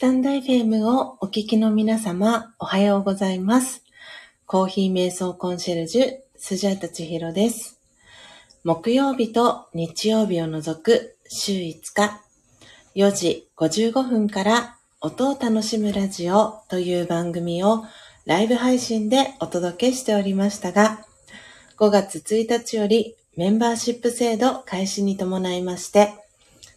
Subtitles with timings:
[0.00, 3.84] タンド FM をお聞きの皆様、おはようございます。
[4.46, 7.78] コーヒー瞑想コンシェルジュ、スジャータチヒロです。
[8.64, 12.22] 木曜日と日曜日を除く週5日、
[12.96, 17.84] 4時55分から音を楽しむラジオという番組を
[18.24, 21.04] ライブ配信でお届けしておりましたが、
[21.76, 26.14] 5月1日よりメンバーシップ制度開始に伴いまして、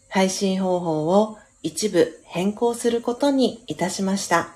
[0.09, 4.56] 配信方法を一部変更することにいたしました。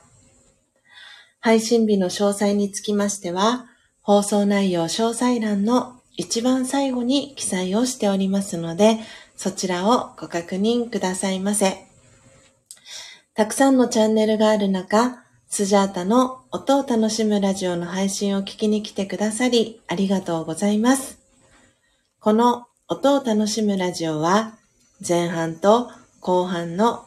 [1.39, 3.67] 配信日の詳細につきましては、
[4.02, 8.98] 放送内容詳細欄の一番最後に記載をしておりますので、
[9.36, 11.86] そちらをご確認くださいませ。
[13.36, 21.20] たくさんのチャンネルがある中、スジャータの音を楽しむラジオの配信を聞きに来てくださり、ありがとうございます。
[22.20, 24.58] この音を楽しむラジオは、
[25.08, 27.06] 前半と後半の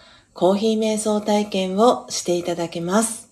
[0.33, 3.29] コーヒー瞑想体験をしていただけます。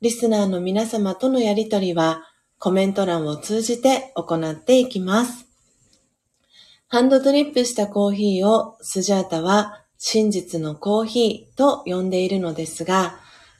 [0.00, 2.22] リスナーの皆様とのやりとりは、
[2.58, 5.46] コメント欄を通じて行っていきます。
[6.88, 13.18] ハンドドリップしたコーヒーをスジャータは真実のコーヒーと呼んでいるのですが、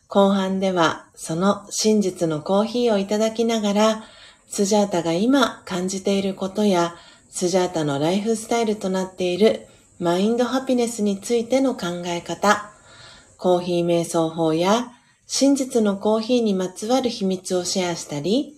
[0.09, 4.05] 後半ではその真実のコーヒーをいただきながら、
[4.49, 6.95] スジャータが今感じていることや、
[7.31, 9.69] スジャータのライフスタイルとなっている
[10.01, 12.73] マインドハピネスについての考え方、
[13.37, 14.93] コーヒー瞑想法や
[15.27, 18.55] 真実のコーヒーにまつわる秘密をシェアしたり、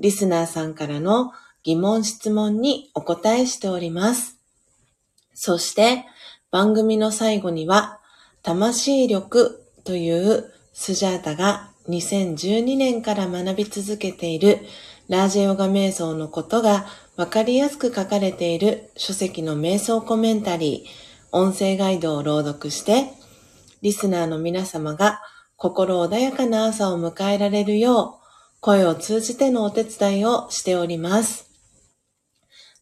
[0.00, 4.38] リスナーさんからの疑問質問にお答えしております。
[5.34, 6.06] そして
[6.50, 8.00] 番組の最後には
[8.42, 14.60] 魂力というスジャータが2012年から学び続けている
[15.10, 16.86] ラージェヨガ瞑想のことが
[17.16, 23.12] わかりやすく書かれている書籍の瞑想コメンタリー、音声ガイドを朗読して、
[23.82, 25.20] リスナーの皆様が
[25.56, 31.50] 心穏やかな朝を迎えられるよう、声を通じてのお手伝いをしております。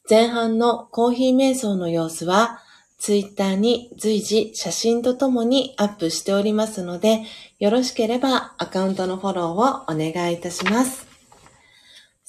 [0.08, 2.60] 前半のコーヒー瞑想の様子は、
[2.98, 7.24] ツイッターに随時写真とともにアップしておりますので、
[7.58, 11.09] よろしければアカウントのフォローをお願いいたします。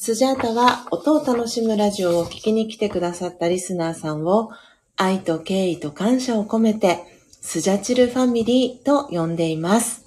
[0.04, 4.50] スジャータは音を楽しむラジオを聞きに来てくださったリスナーさんを
[4.98, 7.04] 愛と敬意と感謝を込めて
[7.40, 10.04] スジャチルファミリーと呼んでいます。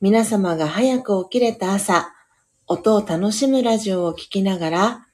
[0.00, 2.12] 皆様が早く起きれた朝、
[2.66, 5.06] 音を楽しむラジオを聞きながら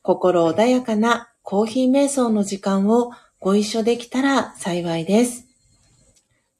[0.00, 5.44] 心穏やかなコーヒー瞑想の時間をご一緒できたら幸いです。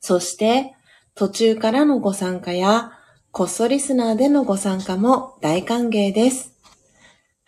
[0.00, 0.74] そして
[1.14, 2.92] 途中からのご参加や
[3.30, 6.57] こっそリスナーでのご参加も大歓迎です。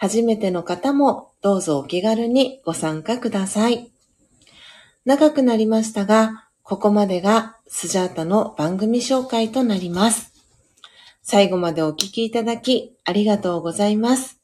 [0.00, 3.93] 初めての方もどうぞお気軽にご参加ください。
[5.05, 10.32] 長くなりましたが、ここまでがスジャータの番組紹介となります。
[11.20, 14.41] 最後までお聞きいただきありがとうございます。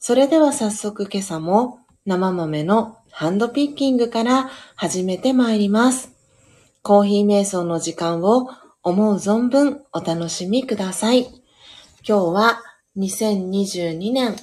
[0.00, 6.10] それでは早速今朝も生豆のハンドピッキングから始めてまいります。
[6.82, 8.50] コーヒー瞑想の時間を
[8.82, 11.28] 思う存分お楽しみください。
[12.06, 12.60] 今日は
[12.96, 14.34] 2022年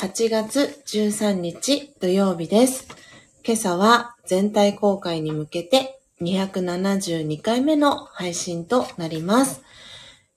[0.00, 2.86] 8月13日土曜日です。
[3.44, 9.60] 今朝は全体公開に向けて272回目の配信となります。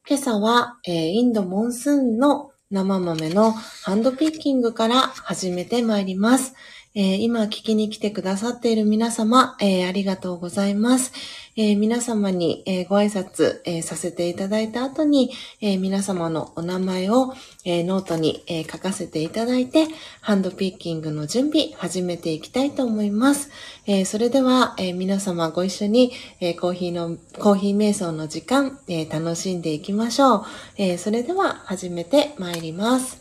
[0.09, 6.55] 今朝は、えーインドモンスーンの生豆のハンドピッキングから始めてまいります。
[6.93, 11.13] えー今聞きに来てくださっている皆様、えーありがとうございます。
[11.55, 17.33] えー皆様に、えご挨拶、えさせていただいた後に、え皆様のお名前を、
[17.63, 19.87] えノートに、え書かせていただいて、
[20.19, 23.51] ハンドピッキングの準備、始めていきたいと思います。
[23.85, 26.11] えそれでは、え皆様ご一緒に、
[26.41, 30.45] えコーヒーの、コーヒー瞑想の時間、え楽しんでいきましょう。
[30.77, 33.20] えそれでは始めてまいります。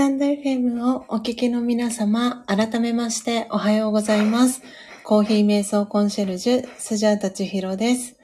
[0.00, 4.62] タンド FM をお聞きの皆様、改めましておはようございます。
[5.04, 8.16] コーヒー瞑想コンシェルジュ、スジャータチヒロです。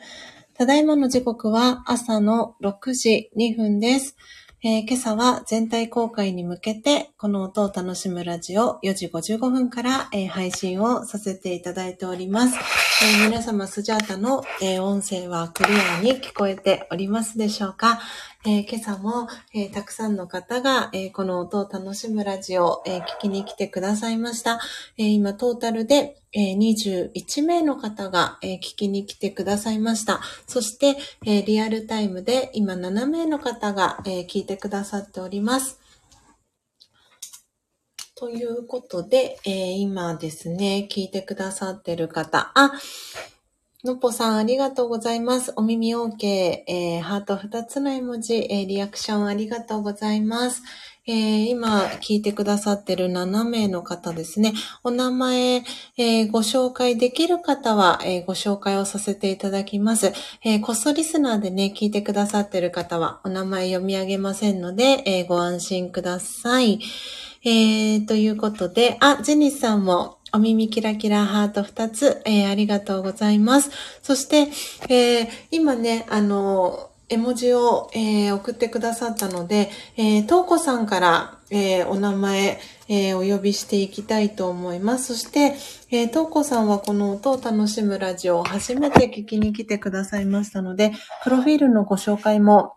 [0.55, 4.17] ただいまの時刻は朝の6時2分です。
[4.65, 12.57] えー、今朝は全体公開に向けて、この音を楽しむラジオ4時55分から、えー、配信をさせていただいております。
[13.03, 18.01] えー、皆様、スジャータの、え音声はクリアに聞こえておりますでしょうか、
[18.47, 24.61] え今朝も、えたくさんの方が、えこの音を楽しむラジオ、え聞きに来てくださいました。
[24.97, 30.23] え今、トータルで、え21名の方が、え聞きに来てくださいました。
[30.47, 35.86] そして、えリアルタイムで今7名の方が、え聞いてくださっております。
[38.19, 42.73] ということで、えー、今ですね、聞いてくださってる方、あ、
[43.85, 45.53] のっぽさんありがとうございます。
[45.55, 50.63] お耳 OK、えー、ハート2つの絵文字、えー、リアクションありがとうございます。
[51.07, 54.55] えー、今聞いてくださってる7名の方ですね。
[54.83, 55.63] お名前、
[55.99, 60.15] えー、ご紹介できる方は、えー、ご紹介をさせていただきます。
[60.43, 66.81] えこっそリスナーでね、聞いてくださってる方は、お名前読み上げませんので、えご安心ください。
[67.49, 73.71] えーということで、あ、ジェニスさんも、お耳キラキラハート2つ、えありがとうございます。
[74.03, 74.49] そして、
[74.93, 85.15] え今ね、あの、絵文字を、えー、送ってくださったので、えー、とうこさんから、えー、お名前、えー、お呼びしていきたいと思います。
[85.15, 85.55] そして、
[85.93, 92.76] えー、とうこさんはこの音を楽しむラジオを初めて聞きに来てくださいましたので、プロフィールのご紹介も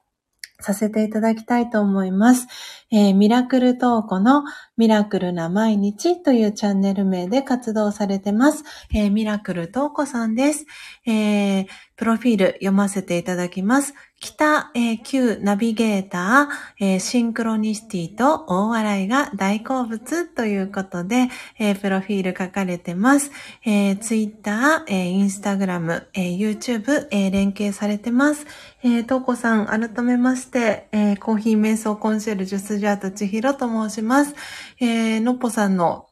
[0.59, 2.47] させていただきたいと思います。
[2.91, 4.43] えー、ミラクルトーコの
[4.77, 8.63] ミラクルな毎日というチャンネル名で活動されてます。
[8.93, 10.65] えー、ミラクルトーコさんです。
[11.05, 13.93] えー、プロフィール読ませていただきます。
[14.19, 23.31] 北、えー、旧ナビゲーター、えー、シンクロニシティと大笑いが大好物ということで、えー、プロフィール書かれてます。
[23.65, 28.45] えー、ツイッター、えー、インスタグラム、えー、YouTube、えー、連携されてます。
[28.83, 34.35] えー、トーコさん、改めまして、えー、コーヒー瞑想コンシェルジュスジャータチヒロと申します。
[34.81, 36.08] えー、のっぽさんの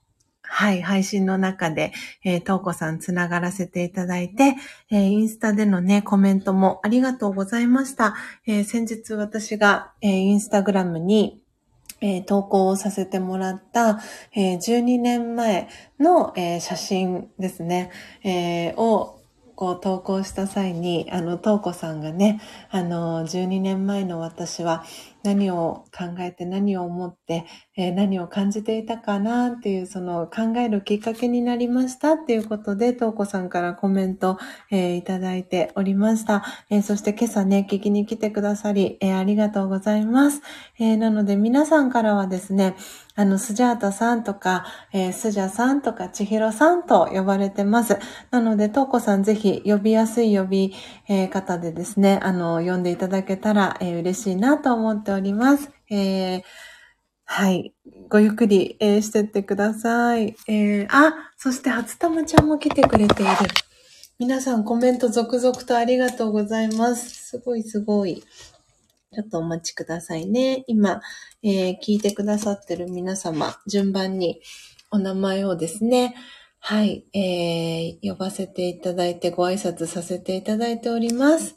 [0.50, 1.94] はい、配信の中で、
[2.24, 4.56] えー、とうこさんつながらせていただいて、
[4.90, 8.16] えー、インスタでのね、コメントもありがとうございました。
[8.46, 11.42] えー、先日私が、えー、インスタグラムに、
[12.02, 14.00] えー、投稿をさせてもらった、
[14.34, 15.68] えー、12年前
[16.00, 17.92] の、えー、写真ですね、
[18.24, 19.18] えー、を
[19.58, 24.86] こう投稿した際に、あの、とうこさんがね、あの、12年前の私は、
[25.28, 27.46] 何を考えて何を思って、
[27.76, 34.38] えー、何を感じていたかなっていうその考えるきっかけになりましたっていうことで、とうこさんからコメント、
[34.72, 40.42] えー、いただいておりました、えー、そして今朝ね、聞きに来てくださり、えありがとうございます。
[40.80, 42.78] えなので皆さんからはですね、
[43.20, 44.64] あの、スジャータさんとか、
[44.94, 47.98] えスジャさんとか、ちひろさんと呼ばれてます。
[48.30, 50.74] なので、とうこさんぜひ呼びやすい呼び、
[51.10, 55.17] え方でですね、あの、呼んでいただけたら、え嬉しいなと思っております。
[55.18, 56.44] おりますえー、
[57.26, 57.74] はい。
[58.10, 60.36] ごゆっくり、えー、してってください。
[60.48, 63.32] えー、あ、そして初玉ちゃんも来てくれている。
[64.18, 67.30] 皆さんコメント続々とありがとうございます。
[67.30, 68.24] すごいすごい。
[69.14, 70.64] ちょっとお待ちくださいね。
[70.68, 71.02] 今、
[71.44, 74.42] えー、聞いてくださってる皆様、順番に
[74.90, 76.16] お名前をですね、
[76.60, 81.56] はい、えー、呼ばせていただいてご挨拶させていただいております。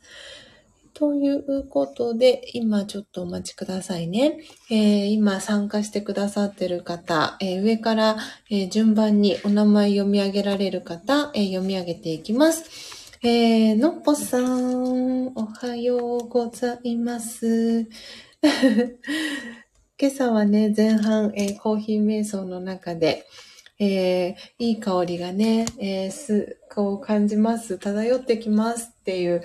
[1.01, 4.39] ということで、今ちょっとお待ちくださいね。
[4.71, 8.19] えー、今参加してくださってる方、えー、上から、
[8.51, 13.17] えー、順番にお名前読み上げられる方、え読み上げていきます。
[13.23, 17.89] えのっぽさん、おはようございます。
[19.99, 23.25] 今朝はね、前半、えコーヒー瞑想の中で、
[23.79, 27.79] えいい香りがね、えす、こう感じます。
[27.79, 29.43] 漂ってきますっていう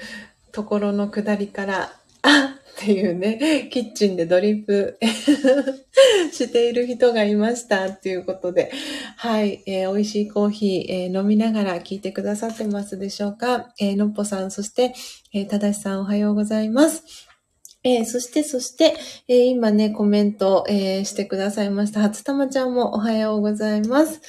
[0.56, 1.92] ところの下りから、
[2.22, 4.98] あっていうね、キッチンでドリップ
[6.32, 8.72] している人がいましたっていうことで、
[9.18, 14.94] はい、えー、美味しいコーヒー、えー、飲みながら聞いてくださってますでしょうかえー、のっぽさん、そして、
[15.34, 17.04] えー、ただしさんおはようございます。
[17.84, 18.96] えー、そして、そして、
[19.28, 22.00] えー、今ね、コメント、えー、してくださいました。
[22.00, 24.22] 初玉ちゃんもおはようございます。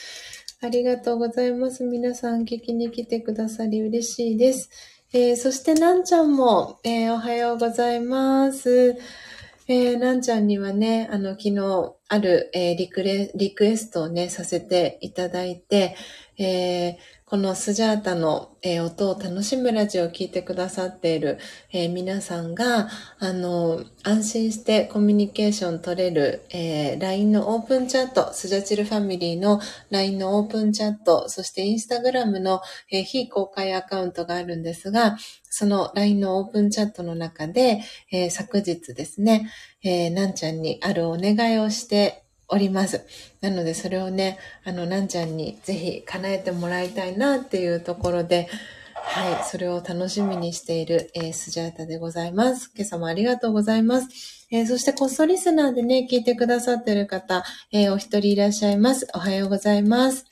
[0.60, 1.84] ありがとうございます。
[1.84, 4.70] 皆さん聞きに来てくださり嬉しいです。
[5.18, 8.98] えー、そして、なんちゃんも、えー、おはようございます。
[9.66, 15.96] えー、なんちゃんにはね、あの、昨日、ある、えー、リクレ、リクエストをね、させていただいて、
[16.36, 16.96] えー、
[17.28, 21.40] このスジャータの、えー、音を楽しむラジオを聴いてくださっている、
[21.72, 22.88] えー、皆さんが、
[23.18, 32.60] あの、安心してコミュニケーション取れる、えー、LINE のオープンチャット、スジャチルファミリーの LINE のオープンチャット、そして Instagram の、
[32.92, 35.16] え、非公開アカウントがあるんですが、
[35.50, 37.80] その LINE のオープンチャットの中で、
[38.12, 39.50] えー、昨日ですね、
[39.82, 43.04] えー、なんちゃんにあるお願いをしております。
[43.40, 48.48] なのでそれをね、あの、なんちゃんにぜひ叶えてもらいたいなっていうところで、
[48.94, 52.70] はい、それを楽しみにしている、えー、スジャータでございます。
[52.74, 54.46] 今朝もありがとうございます。
[54.50, 59.06] えー、そしてこっそリスナーでね、聞いてくださってる方、えー、お一人いらっしゃいます。
[59.14, 60.24] おはようございます。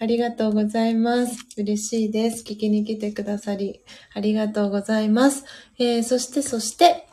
[0.00, 1.46] ありがとうございます。
[1.56, 2.42] 嬉しいです。
[2.42, 3.80] 聞きに来てくださり、
[4.14, 5.44] ありがとうございます。
[5.78, 7.06] え、そして、そして、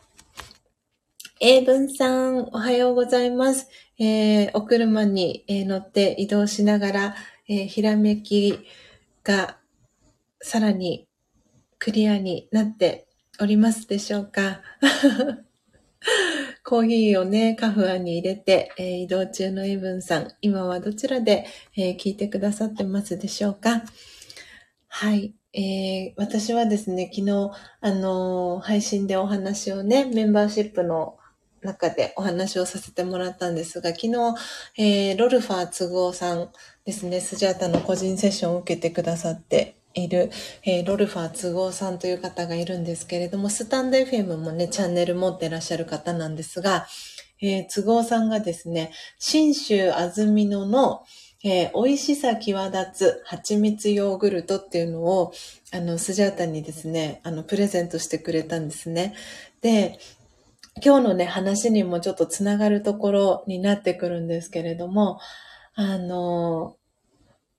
[1.39, 3.67] 英文さん、おはようございます。
[4.03, 7.15] えー、お車に、え、乗って移動しながら、
[7.47, 8.65] えー、ひらめき
[9.23, 9.59] が
[10.39, 11.07] さらに
[11.77, 13.05] クリアになって
[13.39, 14.61] おりますでしょうか
[16.65, 21.45] コーヒーをね、カフアに入れて、え、移動中のエブンさん、今はどちらで、
[21.77, 23.83] え、聞いてくださってますでしょうか
[24.87, 25.35] はい。
[25.53, 27.51] えー、私はですね、昨日、
[27.81, 31.19] あの配信でお話をね、メンバーシップの
[31.63, 34.35] 中でお話をさせてもらったんですが、昨日、
[34.77, 36.49] えー、ロルファー都合さん
[36.85, 40.31] ですね、スジャータの個人セッションを受けてくださっている、
[40.63, 46.87] えー、ロルファー都合さんという方がいるんですけれども、スタンド FM もね、チャンネル持ってらっしゃる方なんですが、
[47.41, 51.03] えー、都合さんがですね、新州安曇野の、
[51.43, 55.33] えー、美味しさ際立つ蜂蜜ヨーグルトっていうのを、
[55.71, 59.15] あの、スジャータにですね、あの、プレゼントしてくれたんですね。
[59.61, 59.97] で、
[60.83, 65.19] 今日のね、話にもちょっとつながるところになってくるんですけれども、
[65.75, 66.77] あの、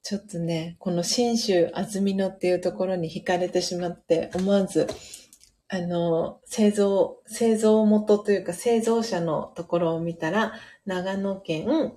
[0.03, 4.89] ちょっとね、この新州安曇野っていうところに惹かれてしまって、思わず、
[5.69, 11.93] あの、製造、製造元というか製造者のところを見たら、長野県、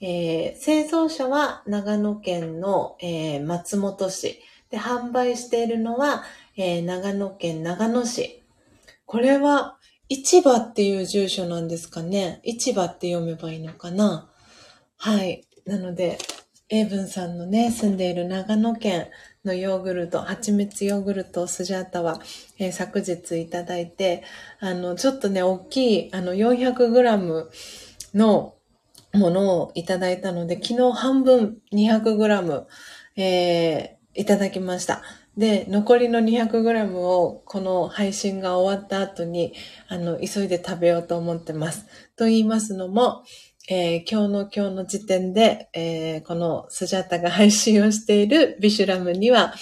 [0.00, 4.40] えー、製造者は長野県の、えー、松本市。
[4.70, 6.24] で、販売しているのは、
[6.56, 8.42] えー、長野県長野市。
[9.06, 12.40] これは市場っていう住所なんですかね。
[12.44, 14.28] 市場って読めばいいのかな。
[14.96, 15.44] はい。
[15.64, 16.18] なので、
[16.68, 19.08] 英文さんのね、住んでいる長野県
[19.44, 22.20] のヨーグルト、蜂蜜ヨーグルトスジャータは、
[22.58, 24.22] えー、昨日いただいて、
[24.60, 27.46] あの、ちょっとね、大きい、あの、400g
[28.14, 28.54] の
[29.12, 32.64] ものをいただいたので、昨日半分 200g、
[33.16, 35.02] えー、いただきました。
[35.36, 39.52] で、残りの 200g をこの配信が終わった後に、
[39.86, 41.86] あの、急いで食べようと思ってます。
[42.16, 43.22] と言いますのも、
[43.68, 49.54] えー、今日の今日の時点で、えー、このスジャタが配信をしているビシュラムには、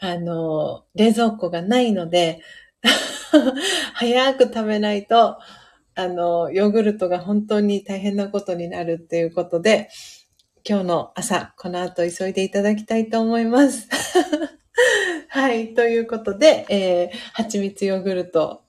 [0.00, 2.40] あの、冷蔵庫がないので、
[3.94, 5.38] 早く食べないと、
[5.94, 9.90] あの、ヨーグルトが本当に大変なことになるっていうことで、
[10.68, 13.88] 今日の朝、この後急いでいただきたいと思います。
[15.28, 15.74] はい。
[15.74, 18.62] ということで、えー、蜂蜜ヨーグルト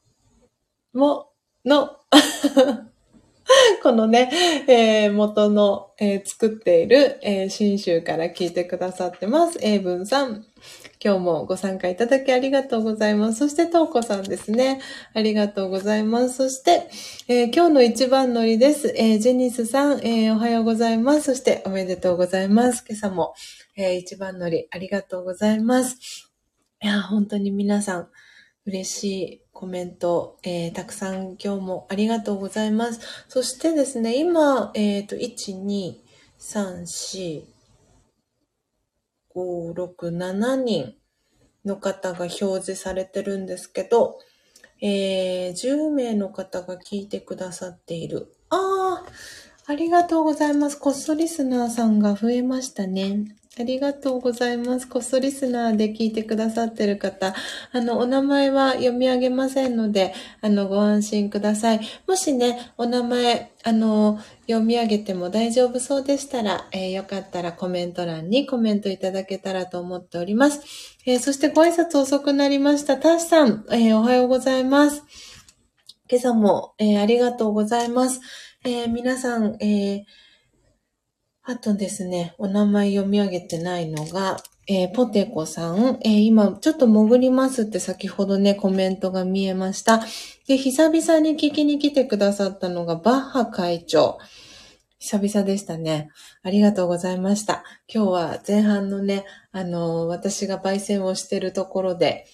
[0.93, 1.29] も、
[1.65, 1.97] の
[3.83, 4.31] このね、
[4.67, 9.59] えー、元の、えー、作っている、えー、新州から聞いてくださってます。
[9.61, 10.45] 英文さん。
[11.01, 13.39] 今日もご参加いただきありがとうございます。
[13.39, 14.81] そして、とうこさんですね。
[15.13, 16.35] ありがとうございます。
[16.35, 16.89] そして、
[17.29, 18.93] えー、今日の一番乗りです。
[18.97, 21.21] えー、ジェニスさん、えー、おはようございます。
[21.21, 22.83] そして、おめでとうございます。
[22.87, 23.33] 今朝も、
[23.81, 26.31] え一番乗りありがとうございます。
[26.81, 28.09] いや、本当に皆さん、
[28.65, 32.99] 嬉しいコメント、えー、たくさん今日もありがとうございます。
[33.29, 35.93] そしてですね、今、えっ、ー、と、1、2、
[36.39, 37.43] 3、4、
[39.33, 40.95] 5、6、7人
[41.65, 44.19] の方が表示されてるんですけど、
[44.81, 48.33] えー、10名の方が聞いてくださっている。
[48.49, 49.05] ああ、
[49.67, 50.77] ありがとうございます。
[50.77, 53.25] こっそリスナーさんが増えましたね。
[53.59, 54.87] ありがとうございます。
[54.87, 57.35] こっそリスナーで聞いてくださってる方、
[57.73, 61.81] あの、お名前は読み上げませんので、あの、ご安心ください。
[62.07, 64.17] もしね、お名前、あの、
[64.47, 70.61] 読み上げても大丈夫そうでしたら、えー、よかったらコメント欄にコメントいただけたらと思っております。
[71.05, 72.95] えー、そしてご挨拶遅くなりました。
[72.95, 75.03] タシさん、えー、おはようございます。
[76.09, 78.21] 今朝も、えありがとうございます。
[78.63, 80.28] え皆さん、えー
[81.49, 89.99] あとですね、お名前読み上げてないのが、えー、ポテコさん、えー、今ちょっと潜りますって先ほどね、コメントが見えました。
[90.47, 94.19] で、久々に聞きに来てくださったのがバッハ会長。
[94.99, 96.11] 久々でしたね。
[96.43, 97.63] ありがとうございました。
[97.91, 102.27] 今日は前半のね、あの、私が焙煎をしてるところで、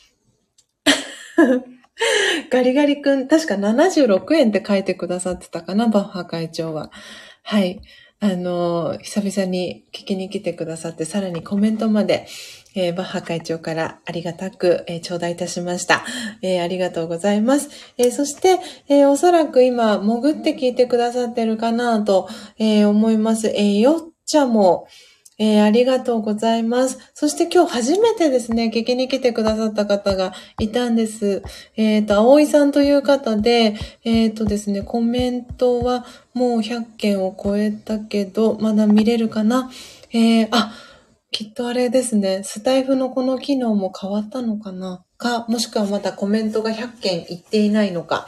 [2.52, 6.92] ガリガリ君、確か76円って書いてくださってたかな、バッハ会長は。
[7.44, 7.80] はい。
[8.26, 12.26] あの、久々に聞きに来てくださって、さらにコメントまで、
[12.76, 16.04] えー、バッハ会長からありがたく、えー、頂戴いたしました。
[16.42, 17.70] えー、ありがとうございます。
[17.98, 22.28] えそして、えおそらく今、潜って聞いてくださってるかなと、
[22.58, 23.48] え思います。
[23.50, 24.88] えよっちゃも、
[25.38, 26.98] えー、ありがとうございます。
[27.14, 31.44] そして今日初めてですね、聞きに来てくださった方がいたんです。
[31.76, 39.70] えっ、ー、と、葵さんという方で、えっ、ー、とですね、コメントはもう100件を超えたけど、まだ見れるかな？
[40.14, 40.74] えー、あ、
[41.32, 45.03] きっとあれですね、スタイフのこの機能も変わったのかな？
[45.18, 48.26] か、もしくはまだコメントが100件いっていないのか。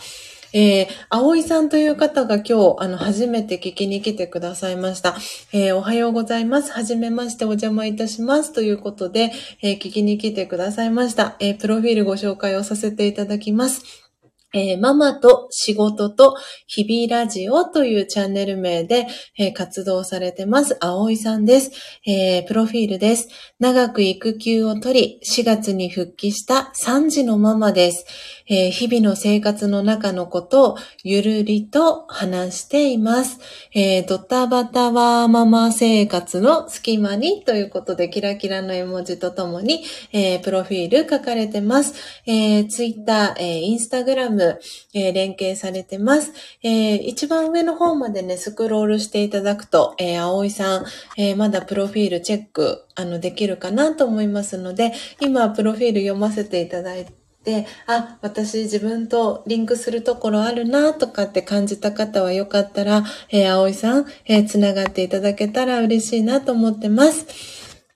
[0.53, 5.15] えー、葵さんという方が今日、あの、初めて聞きに来てくださいました。
[5.52, 6.72] えー、おはようございます。
[6.72, 8.53] はじめましてお邪魔いたします。
[8.53, 11.36] ということで、えー、聞きに来てくださいました。
[11.40, 14.07] えー、プロフィールご紹介をさせていただきます。
[14.53, 16.36] えー、ママと仕事と
[16.68, 19.07] 日々ラジオというチャンネル名で、
[19.38, 21.72] えー、活動されてます、葵さんです、
[22.07, 23.28] えー、プロフィールです。
[23.60, 28.06] 長く育休を取り、4月に復帰した3児のママです。
[28.48, 33.40] え日々の生活の中のことをゆるりと話しています。
[33.74, 41.94] えドタバタワーママ生活の隙間にということで、キラキラの絵文字とともに、えプロフィール書かれてます。
[42.26, 44.60] えツイッター、えインスタグラム、
[44.94, 46.32] えー、連携されてます。
[46.64, 50.86] えー、一番上の方までね、スクロールしていただくと、えー、葵さん、
[51.18, 67.26] えまだプロフィールチェック、あの、できるかなと思いますので、今、プロフィール読ませていただいて、であ、私自分とリンクするところあるなとかって感じた方はよかったら、えー、葵さん、えー、つながっていただけたら嬉しいなと思ってます。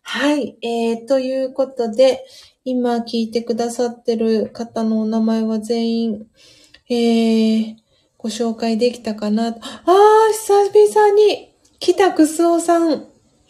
[0.03, 2.23] はい、えー、ということで、
[2.63, 6.27] 今聞いてくださってる方のお名前は全員、
[6.89, 7.75] えー、
[8.17, 9.49] ご紹介できたかな。
[9.49, 13.05] ああ、久々に、北くすおさん、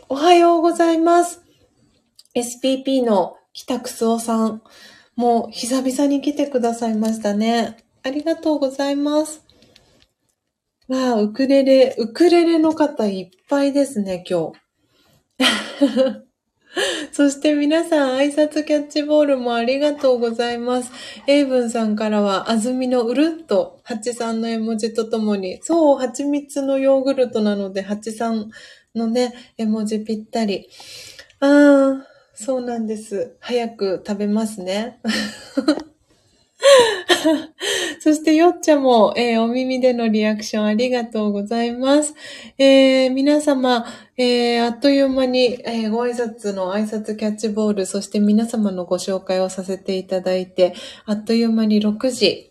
[0.10, 1.44] おはようございます。
[2.36, 4.64] SPP の北くすおさん、
[5.16, 7.78] もう久々に来てくださいましたね。
[8.04, 9.44] ありがとうございます。
[10.88, 14.62] わあ、ウクレレ、ウクレレの方いっぱいですね、今日。
[17.12, 20.92] そして皆さん、挨拶キャッチボールもありがとうございます。
[21.28, 28.50] エイブンさんからは、あずみのうるっと、ハチさんの絵文字とともに、そう、蜂蜜のヨーグルトなので、ハチさん
[28.96, 30.70] のね、絵文字ぴったり。
[31.42, 32.11] ああ、
[32.42, 33.36] そうなんです。
[33.40, 35.00] 早く食べますね。
[38.02, 42.16] そして、よっちゃも、えー、お耳でのリアクションありがとうございます。
[42.58, 43.86] えー、皆様、
[44.18, 50.74] えー、あっという間に、えご挨拶の挨拶キャッチボール、そして皆様のご紹介をさせていただいて、
[51.06, 52.51] あっという間に6時、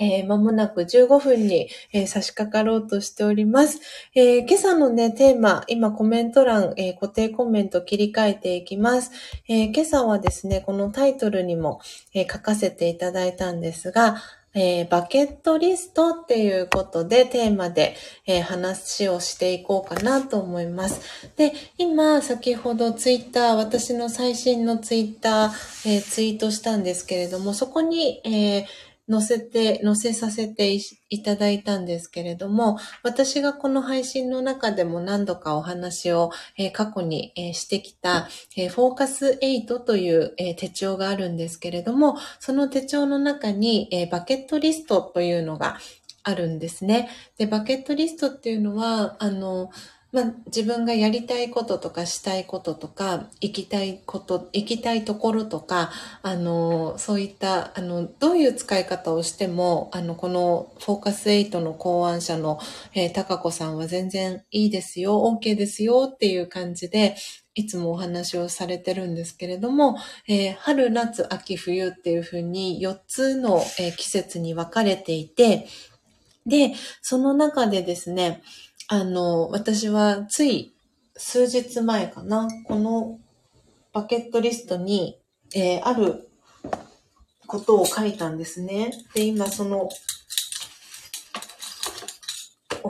[0.00, 3.80] えー、間もなく15分に、えー、差し掛かろうとしております。
[4.14, 9.12] えー、今朝のね、テーマ、今コメント欄、え固定コメント切り替えていきます。
[9.46, 11.80] え今朝はですね、このタイトルにも、
[12.14, 14.16] え書かせていただいたんですが、
[14.52, 17.94] えバケットリストっていうことでテーマで、
[18.26, 21.30] え話をしていこうかなと思います。
[21.36, 30.78] で、今、先ほどツイッター、私の最新のツイッター、えツイートしたんですけれども、そこに、えー載せて、載せさせて
[31.08, 45.78] いただいたんですけれども、私がこの配信の中でも何度かお話を、えー、過去に、えー、してきた、えー、フォーカス8という、え手帳があるんですけれども、その手帳の中に、えバケットリストというのが
[46.22, 47.08] あるんですね。
[47.38, 49.70] で、バケットリストっていうのは、あの、
[50.12, 55.92] まあ、自分がやりたいこととかしたいこととか、行きたいこと、行きたいところとか、
[56.22, 62.58] あの、そういった、あの、どういう使い方をしても、あの、このフォーカス8の考案者の、
[62.92, 67.14] えー、高子さんは全然いいですよ、OK ですよっていう感じで、
[67.54, 69.96] いつもお話をされてるんですけれども、
[70.26, 75.68] えー、春、夏、秋、冬っていうふうに4つの、えー、季節に分かれていて、
[76.46, 76.72] で、
[77.02, 78.42] その中でですね、
[78.92, 80.74] あの、私はつい
[81.16, 83.20] 数日前かな、この
[83.92, 85.16] バケットリストに、
[85.54, 86.28] えー、ある
[87.46, 88.90] ことを書いたんですね。
[89.14, 89.88] で、今その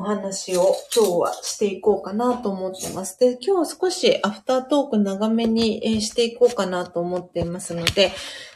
[0.00, 3.20] お話を今日はしていこうかなと思ってます。
[3.20, 8.10] で、今日少しアフタートーク長めに、していこうかなと思っていますので、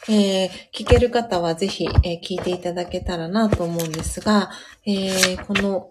[0.08, 4.48] えー、聞ける方はぜひ、えー、聞いていただけたらなと思うんですが、
[4.86, 5.90] えー、この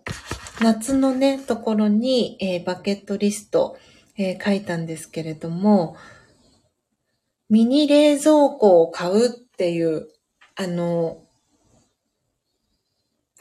[0.60, 3.78] 夏のね、ところに、えバケットリスト、
[4.18, 5.96] え書いたんですけれども、
[7.50, 10.08] ミニ冷蔵庫を買うっていう、
[10.56, 11.20] あの、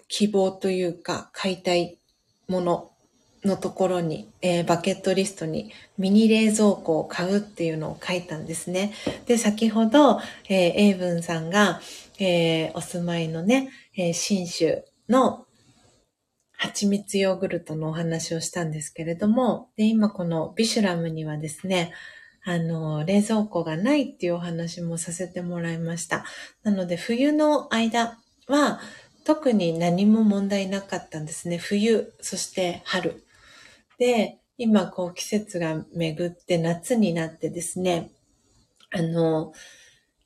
[0.09, 1.99] 希望というか、買いたい
[2.49, 2.91] もの
[3.45, 8.93] のところに、えー、バケットリストにミニ冷蔵庫を買うっていうのを書いたんですね。
[9.27, 11.81] で、先ほど、えー、エイブンさんが、
[12.19, 15.47] えー、お住まいのね、えー、新州の
[16.53, 21.93] 蜂蜜ヨーグルトのお話をしたんですけれども、で、今このビシュラムにはですね、
[22.45, 26.25] あの、冷蔵庫がないっていうお話もさせてもらいました。
[26.63, 28.81] なので、冬の間は、
[29.25, 31.59] 特に何も問題なかったんですね。
[31.59, 33.25] 冬、そして春。
[33.99, 38.11] で、今こう季節が巡って夏になってですね、
[38.91, 39.53] あの、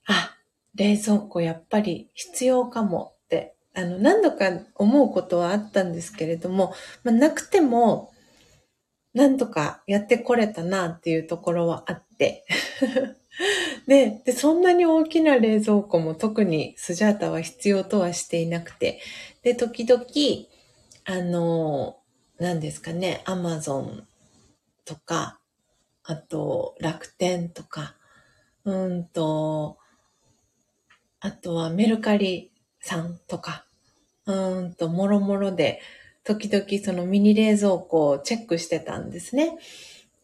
[0.06, 0.36] あ、
[0.74, 6.74] 冷蔵庫やっぱり必要かもって、あの、何度か思うことはあったんですけれども、
[7.04, 8.12] まあ、なくても、
[9.14, 12.44] なんとかやってこれたなっていうところはあって、
[13.86, 19.00] で で、そんなに大きな冷蔵庫も特にスジャータは必要とはしていなくて、
[19.42, 20.04] で、時々、
[21.04, 21.98] あの、
[22.38, 24.06] 何ですかね、アマゾン
[24.84, 25.38] とか、
[26.02, 27.96] あと、楽天とか、
[28.64, 29.78] うんと、
[31.20, 33.66] あとはメルカリさんとか、
[34.26, 35.80] うんと、もろもろで、
[36.24, 39.58] 時々そのミニ冷蔵庫をチェックしてたんですね。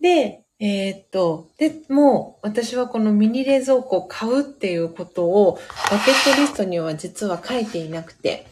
[0.00, 5.58] で、えー、っと、で、もう私はこのミニ冷蔵庫を買うっていうことを
[5.90, 8.46] バケットリストには実は書いていなくて、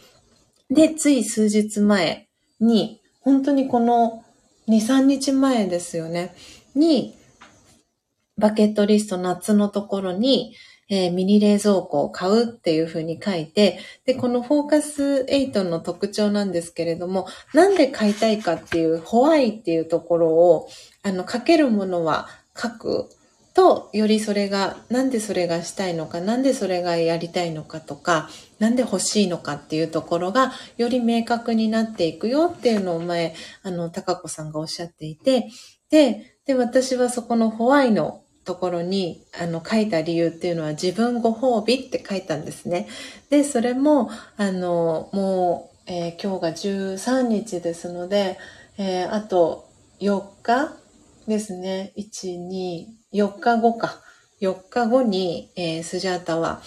[0.68, 2.26] で、つい数日前
[2.58, 4.24] に、本当にこの
[4.66, 6.34] 2、3日前ですよね、
[6.74, 7.14] に、
[8.36, 10.56] バケットリスト夏のところに、
[10.90, 20.68] えー、ミニ冷蔵庫を買うっていうふうに書いて、で、このフォーカス8の特徴なんですけれども、なんで買いたいかっていう、ホワイっていうところを、
[21.02, 22.28] あの、書けるものは
[22.60, 23.08] 書く
[23.54, 35.50] と、よりそれが、なんでそれがしたいのか、なんでそれがやりたいのかとか、なんで欲しいのかっていうところが、より明確になっていくよっていうのを前、あの、高子さんがおっしゃっていて、
[35.88, 42.88] で、で、私はそこのホワイのところにあの書いた理由っていうのは自分ご褒美って書いたんですね。
[43.28, 48.38] で、それも、あの、もう、えー、今日が13日ですので、
[48.78, 49.68] えー、あと
[50.00, 50.72] 4日
[51.26, 51.92] ですね。
[51.96, 54.00] 1、2、4日後か。
[54.40, 56.62] 4日後に、えー、スジャータは、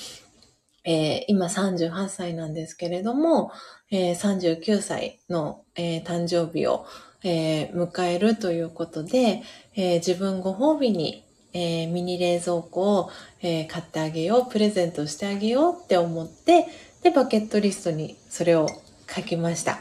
[0.85, 3.51] えー、今38歳なんですけれども、
[3.89, 6.85] えー、39歳の、えー、誕生日を、
[7.25, 9.43] え迎えるということで、
[9.77, 11.22] え自分ご褒美に
[11.53, 13.09] えー、ミニ冷蔵庫を、
[13.41, 16.67] えー、買ってあげよう、プレゼントしてあげようって思って、
[17.03, 18.67] で、バケットリストにそれを
[19.07, 19.79] 書きました。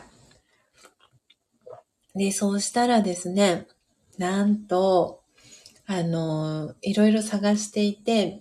[2.14, 3.66] で、そうしたらですね、
[4.18, 5.22] なんと、
[5.86, 8.40] あの、いろいろ探していて、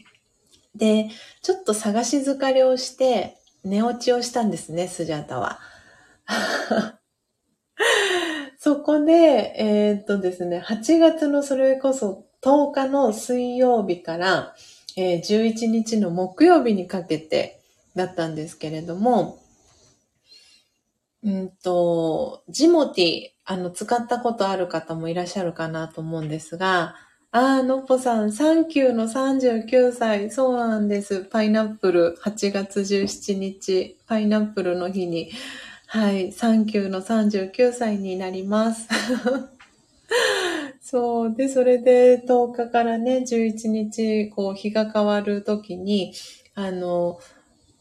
[0.76, 1.10] で、
[1.42, 5.60] ちょっと探し疲れをして、寝落ちをしたんですね、スジャータは。
[8.58, 14.56] そこで、えー、っとですね、8月のそれこそ10日の水曜日から、
[14.98, 17.62] えー、11日の木曜日にかけて
[17.96, 19.40] だったんですけれども、
[21.24, 26.96] うんと、ジモティ、あの、使ったことある方もいらっしゃるかなと思うんですが、
[27.34, 30.32] あー、のっぽさん、サンキューの39歳。
[30.32, 31.24] そうなんです。
[31.24, 35.32] パイナップル、8月17日、パイナップルの日に、
[35.88, 38.90] はい、サンキューの39歳になります。
[40.92, 41.34] そう。
[41.34, 46.14] で、それで10日からね、11日、こう、日が変わる時に、
[46.54, 47.18] あの、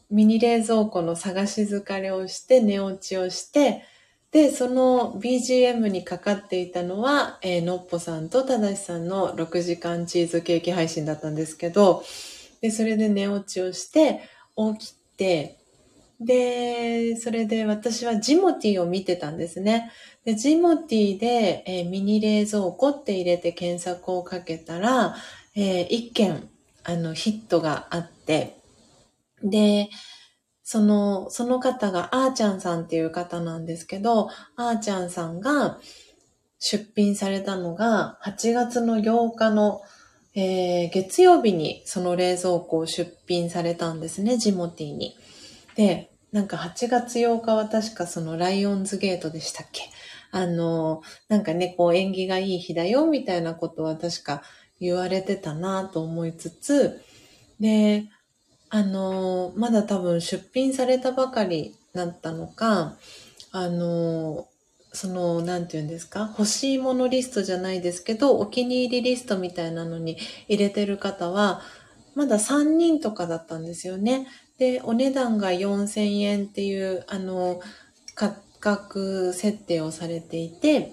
[0.09, 3.83] ミニ冷蔵庫の探し疲れをして、寝落ちをして、
[4.31, 12.05] で、その BGM にかかっていたのは、えー、のっぽさんとただしさんの6時間チーズケーキ配信だったんですけど、
[12.61, 14.21] で、それで寝落ちをして、
[14.55, 15.57] 起きて、
[16.23, 19.91] で、それで私はジモティーを見てたんですね。
[20.23, 25.15] で、ジモティで、えー、ミニ冷蔵庫って入れて検索をかけたら、
[25.55, 26.47] えー、一件、
[26.83, 28.57] あの、ヒットがあって、
[29.43, 29.89] で、
[30.63, 35.79] その、その方があーちゃんさんっていう方なんですけど、あーちゃんさんが
[36.59, 39.81] 出品されたのが8月の8日の、
[40.35, 45.17] えー、月曜日にその冷蔵庫を出品されたんですね、ジモティに。
[45.75, 49.83] で、なんか8月8日は確かそのライオンズゲートでしたっけ？
[50.31, 54.41] あの、なんかね、こう縁起がいい日だよ、みたいなことは確か
[54.79, 57.01] 言われてたなと思いつつ、
[57.59, 58.05] で、
[58.69, 62.95] あの、まだ多分出品されたばかりだったのか、
[63.51, 64.47] あの、
[64.93, 66.33] その、なんて言うんですか？
[66.37, 70.17] 欲しいものリストじゃないですけど、お気に入りリストみたいなのに
[70.47, 71.61] 入れてる方は、
[72.15, 74.27] まだ3人とかだったんですよね。
[74.61, 77.59] で、お値段が4000円っていう、あの、
[78.13, 80.91] 価格設定をされていて、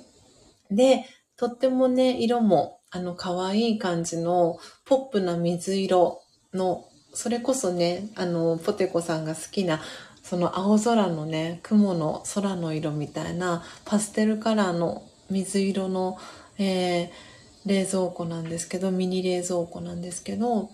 [0.70, 1.04] で、
[1.36, 6.22] とってもね、色も、あの、可愛い感じの、ポップな水色
[6.54, 9.82] の、それこそね、あの、ポテコさんが好きな
[10.22, 16.16] その青空のね、雲の空の色みたいなパステルカラーの水色の、
[16.56, 17.10] えー、
[17.66, 20.70] 冷蔵庫なんですけど、ミニ冷蔵庫なんですけど、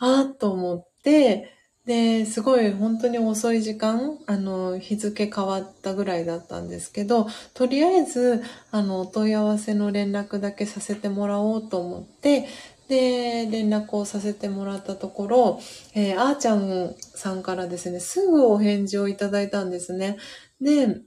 [0.00, 1.53] あーと思って、
[1.86, 12.46] で、すごい本当に遅い時間、あの、日付変わったぐらいだったんですけど、とりあえず、あの、お問い合わせの連絡だけさせてもらおうと思って、
[12.88, 15.60] で、連絡をさせてもらったところ、
[15.94, 20.16] えー、あーちゃんさんからですね、すぐお返事をいただいたんですね。
[20.62, 21.02] で、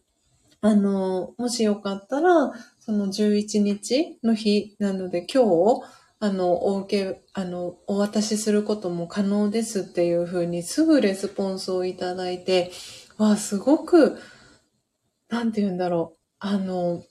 [0.62, 5.82] あの、もしよかったら、その11日の日なので今日、
[6.19, 12.72] あの、お受け、あの、お渡しすることも可能ですっていうふうにすぐレスポンスをいただいて、
[13.18, 14.18] わあ、すごく、
[15.30, 16.18] なんて言うんだろう。
[16.39, 17.03] あの、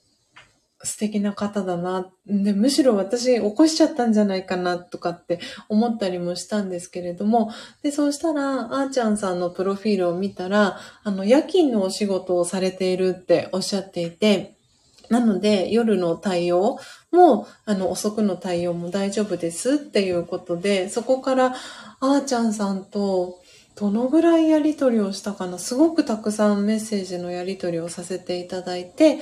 [0.83, 2.11] 素敵な方だな。
[2.25, 5.39] で、むしろ私起こしちゃったんじゃないかなとかって
[5.69, 7.51] 思ったりもしたんですけれども、
[7.81, 14.57] で、そうしたら、あーちゃんさんのプロフィールを見たら、あの、夜勤のお仕事をされているっておっしゃっていて、
[15.09, 16.77] なので、夜の対応
[17.11, 21.55] もう、あの、遅くの対応も大丈夫ですっていうことで、そこから、
[21.99, 23.39] あーちゃんさんと、
[23.75, 29.19] どのぐらいやりとりをしたかなすごくたくさんメッセージのやりとりをさせていただいて、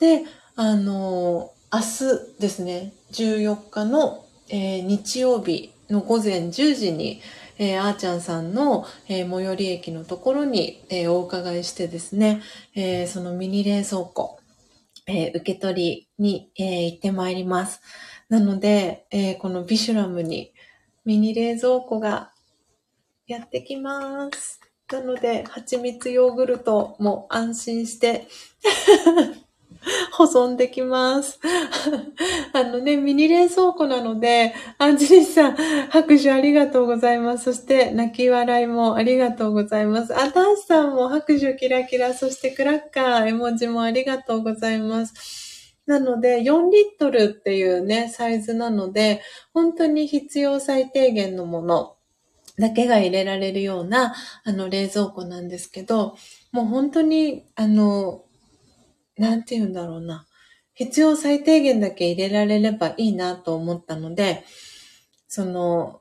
[0.00, 0.24] で、
[0.56, 7.20] あの、明日ですね、14日の、えー、日曜日の午前10時に、
[7.58, 12.40] えー、あーちゃんさんの、えー、最寄り駅のところに、えー、お伺いしてですね、
[12.74, 14.37] えそのミニ冷蔵庫、
[15.08, 17.80] え受け取りに、え行ってまいります。
[18.28, 20.52] なので、えこのビシュラムに
[21.04, 22.32] ミニ冷蔵庫が
[23.26, 24.60] やってきます。
[24.92, 28.28] なので、蜂蜜ヨーグルトも安心して
[30.12, 31.38] 保存できます。
[32.52, 35.56] あのね、ミニ冷蔵庫なので、アンジェリスさん、
[35.90, 37.44] 拍手ありがとうございます。
[37.44, 40.14] そして、泣き笑いもありがとうございます。
[40.16, 45.74] あ、ダンスさんも拍手キラキラ、そしてクラッカー、絵文字もありがとうございます。
[45.86, 49.22] なので、4リットルっていうね、サイズなので、
[49.54, 51.96] 本当に必要最低限のもの
[52.58, 54.14] だけが入れられるような、
[54.44, 56.16] あの、冷蔵庫なんですけど、
[56.52, 58.24] もう本当に、あの、
[59.18, 60.26] なんて言うんだろうな。
[60.74, 64.44] 必要最低限だけ入れられればいいなと思ったので、
[65.26, 66.00] その、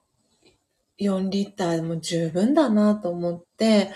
[0.99, 3.91] 4リッターも十分だなと思って、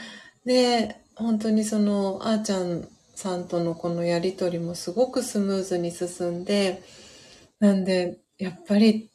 [0.45, 6.81] で、本当にその、あーちゃんさんとのこのやりとりもすごくスムーズに進んで、
[7.59, 9.11] なんで、やっぱり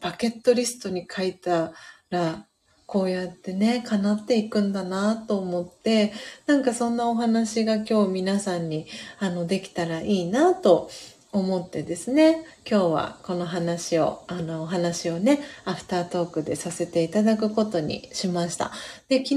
[0.00, 1.72] バケットリストに書いた
[2.10, 2.46] ら、
[2.88, 6.14] こうやってね、叶っていくんだなと思って、
[6.46, 8.86] なんかそんなお話が今日皆さんに
[9.18, 10.88] あのできたらいいなと
[11.30, 18.72] 思ってですね、今日はこの話を、あのお話をね、アフタートークでさせていただくことにしました。
[19.10, 19.36] で、昨日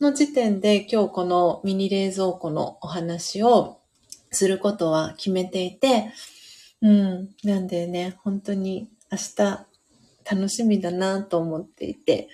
[0.00, 3.80] の時点で今日このミニ冷蔵庫のお話を
[4.30, 6.12] することは決めていて、
[6.82, 9.66] うん、なんでね、本当に明日
[10.30, 12.28] 楽しみだなと思っていて、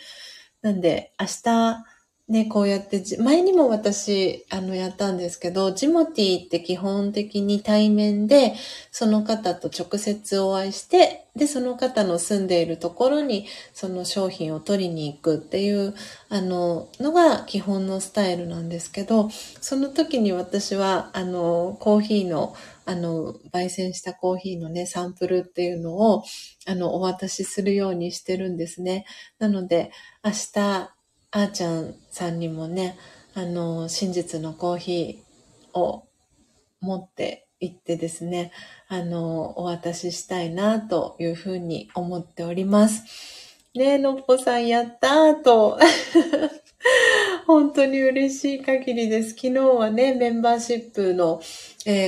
[0.62, 1.84] なんで、明日、
[2.28, 8.55] ね、こうやって、前にも私、あの、やったんですけど、ジモティって基本的に対面で、
[8.93, 15.94] その方と直接お会いして、で、その方の住んでいるところに、その商品を取りに行くっていう、
[16.28, 19.28] あの、のが基本のスタイルなんですけど、
[19.60, 26.24] その時に私は、あの、コーヒーの、あの、焙煎したコーヒーのね、サンプルっていうのを、
[26.66, 29.06] あの、お渡しするようにしてるんですね。
[29.38, 29.90] なので、
[30.24, 30.59] 明日、
[31.34, 32.98] あーちゃんさんにもね、
[33.34, 36.06] あの、真実のコーヒーを
[36.80, 38.52] 持って行ってですね、
[38.88, 43.04] あの、お渡ししたいなというふうに思っております。
[43.74, 45.78] ねえ、のっぽさんやったーと。
[47.47, 49.31] 本当に嬉しい限りです。
[49.31, 51.40] 昨日はね、メンバーシップの、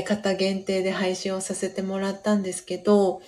[0.06, 3.22] 方限定で配信をさせてもらったんですけど、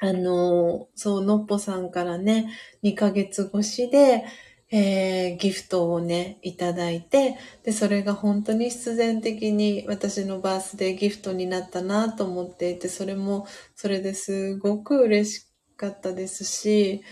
[0.00, 4.24] あの、そう、のっぽさんからね、2ヶ月越しで、
[4.72, 13.46] えー、ギフトをね、いただいて、で、それが本当に必然的に私のバースデーギフトになったなと思っていて、それも、
[13.76, 15.46] それですごく嬉し
[15.76, 17.02] かったですし、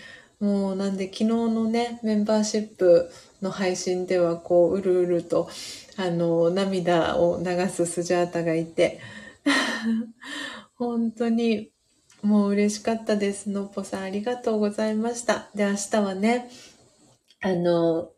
[0.41, 3.11] もうなんで昨日のね、メンバーシップ
[3.41, 5.49] の配信ではこう、うるうると、
[5.97, 8.99] あの、涙を流すスジャータがいて、
[10.75, 11.71] 本当に
[12.21, 13.49] もう嬉しかったです。
[13.49, 15.49] のっぽさんありがとうございました。
[15.55, 16.49] で、明日はね、
[17.41, 18.11] あの、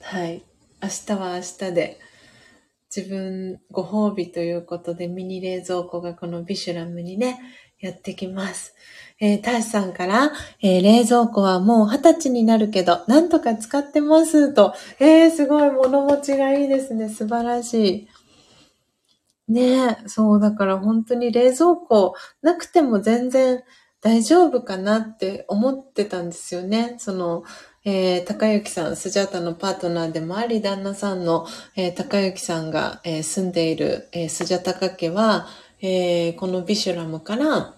[0.00, 0.42] はい。
[0.82, 2.00] 明日は明日で、
[2.94, 7.38] 自分ご褒美ということでミニ冷蔵庫がこのビシュラムにね、
[7.80, 8.74] やってきます。
[9.20, 10.32] えー、ターシさんから、
[10.62, 14.74] えー、冷蔵庫はもう二十歳になるけど、なんとか使ってますと。
[14.98, 17.08] えー、すごい物持ちがいいですね。
[17.08, 18.08] 素晴らしい。
[19.52, 23.62] ねえ、そう、だから本当に冷蔵庫なくても全然
[24.00, 26.94] 大丈夫かなって思ってたんですよね。
[26.98, 27.42] その、
[27.84, 31.46] えー、高幸さん、スジャータのパートナーでもあり、旦那さんの、
[31.76, 35.46] えー、高幸さんが、えー、住んでいる、えー、スジャタカ家は、
[35.82, 37.74] えー、このビシュラムから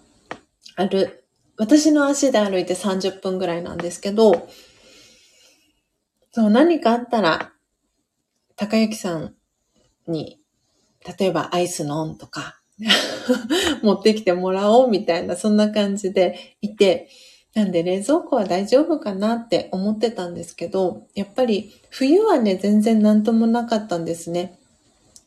[0.76, 1.24] ある、
[1.56, 4.48] 私の足で歩いて30分ぐらいなんですけど、
[6.32, 7.52] そう、何かあったら、
[8.56, 9.34] 高幸さん
[10.06, 10.40] に、
[11.18, 12.60] 例えばアイスのオンとか、
[13.82, 17.08] 持ってきてもらおうみたいな、そんな感じでいて、
[17.54, 24.58] なんで冷蔵庫は大丈夫かなって思ってたんですけど、やっぱり冬はね、全然なんともなかったんですね。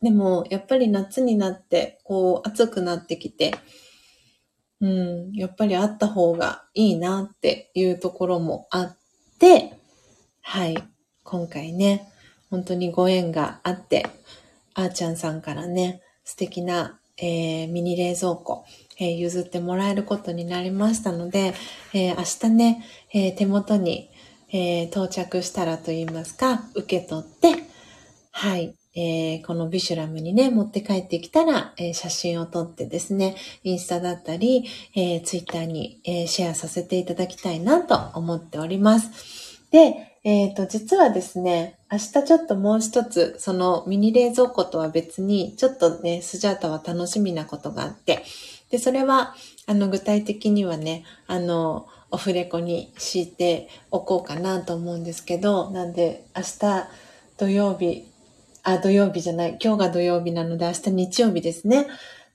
[0.06, 3.56] でも、やっぱり夏になって、こう、暑くなってきて、
[4.80, 8.98] うん、やっぱりあった方がいいなっていうところもあっ
[9.40, 9.80] て、
[10.44, 10.78] はい、
[11.24, 12.08] 今回ね、
[12.52, 14.06] 本当にご縁があって、
[14.76, 18.64] あーちゃんさんからね、素敵な、えー、ミニ冷蔵庫、
[19.00, 21.56] えー、譲ってもらえることになりましたので、
[21.96, 24.12] えー、明日ね、え、手元に、
[24.54, 27.64] え到着したらと言いますか、受け取って、
[28.32, 34.66] はい、えーこのビシュラムにね、持って帰ってきたら、え写真を撮ってですね、インスタだったり、
[34.96, 39.60] えツイッターに、えシェアさせていただきたいなと思っております。
[39.72, 48.24] で、えっ、と、実はですね、明日ちょっともう一つ、そのミニ冷蔵庫とは別に、ちょっとね、スジャータは楽しみなことがあって、
[48.72, 49.36] で、それは、
[49.68, 56.88] あの、具体的にはね、あの、オフレコに敷いておこうかなと思うんですけど、なんで、明日
[57.38, 58.06] 土曜日、
[58.66, 61.88] あ、土曜日じゃない、今日が土曜日なので明日日曜日ですね。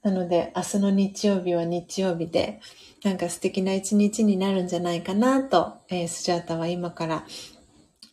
[0.03, 2.61] なので、明日の日曜日は日曜日で、
[3.03, 7.25] なんか素敵な一日になるんじゃないかなと、えー、スジャータは今から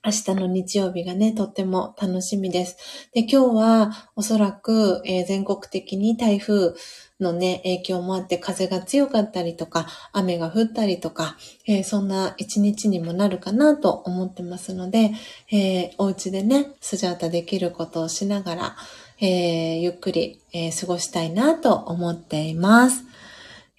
[0.04, 3.10] 明日の日曜日がね、とっても楽しみです。
[3.14, 6.74] で、今日はおそらく、えー、全国的に台風
[7.20, 11.36] のね、影響もあって風が強かったりとか、雨が降ったりとか、
[11.66, 15.12] えー、そんな一日にもなるかなと思ってますので、
[15.52, 18.76] えー、お家でね、スジャータできることをしながら、
[19.20, 23.04] えー、ゆっくり、え過ごしたいなと思っています。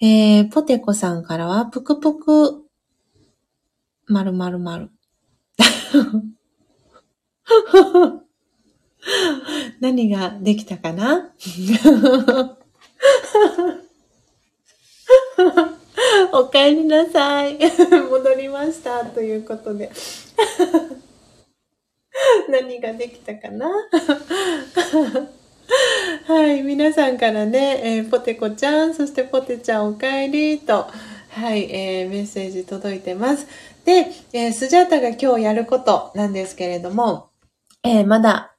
[0.01, 2.65] えポテコさんからは、ぷくぷく、
[4.07, 4.91] まるまるまる。
[9.81, 11.31] 何ができたかな？
[16.33, 17.59] お帰りなさい。
[18.11, 19.05] 戻りました。
[19.05, 19.91] ということで。
[22.49, 23.69] 何ができたかな？
[26.27, 26.63] はい。
[26.63, 30.87] 皆さんからね、えー、ポテコちゃん、そしてポテちゃんお帰りと、
[31.31, 33.47] はい、えー、メッセージ届いてます。
[33.85, 37.31] で、えー、スジャータが今日やることなんですけれども、
[37.83, 38.55] え、まだ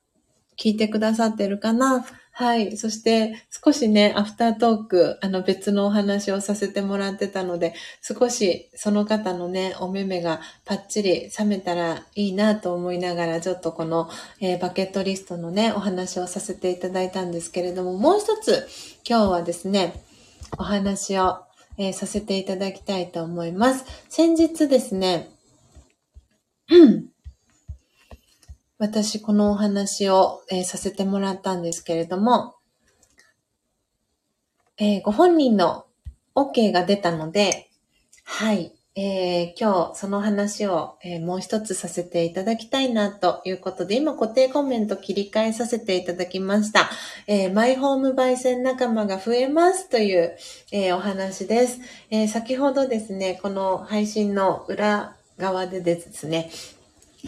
[0.58, 2.06] 聞いてくださってるかな？
[2.40, 2.78] はい。
[2.78, 14.10] そして、少しね、アフタートーク、あの別のお話をさせてもらってたので、少しその方のね、お目目がパッチリ冷めたらいいなと思いながら、ちょっとこの、
[14.40, 18.70] えー、バケットリストのね、お話をさせていただいたんですけれども、もう一つ、
[19.06, 20.02] 今日はですね、
[20.58, 21.40] お話を
[21.78, 23.84] えー、させていただきたいと思います。
[24.08, 25.30] 先日ですね、
[28.80, 32.56] 私このお話を、えー、させてもらったんですけれども、
[34.78, 35.86] えー、ご本人の
[36.34, 37.70] OK が出たので、
[38.24, 46.90] はい、えー、今日その話を、え、もう一つさせていただきたいなということで、今固定コメント切り替えさせていただきました。
[47.28, 50.38] えー、マイホーム焙煎仲間が増えますという、
[50.72, 51.82] えお話です、
[52.12, 56.50] え先ほどですね、この配信の裏側でですね、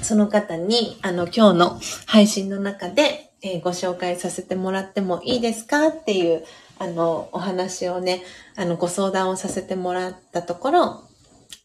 [0.01, 6.43] その方に、あの、今日の配信の中で、えご紹介させてもらってもいいですかっていう、
[6.77, 8.21] あの、お話をね、
[8.55, 11.03] あの、ご相談をさせてもらったところ、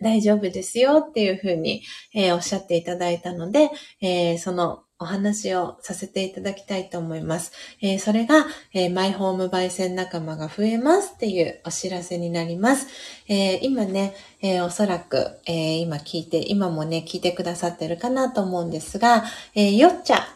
[0.01, 1.83] 大丈夫ですよっていうふうに、
[2.15, 3.71] えー、おっしゃっていただいたので、
[4.01, 7.53] えー、そのお話をさせていただきたいと思います。
[7.83, 12.87] えー、それが、えー、マイホーム焙煎仲間が増えますっていうお知らせになります。
[13.29, 19.25] えー、今ね、えおそらく、え今聞いて、今もね、聞いてくださってるかなと思うんですが、
[19.55, 20.27] えよっちゃ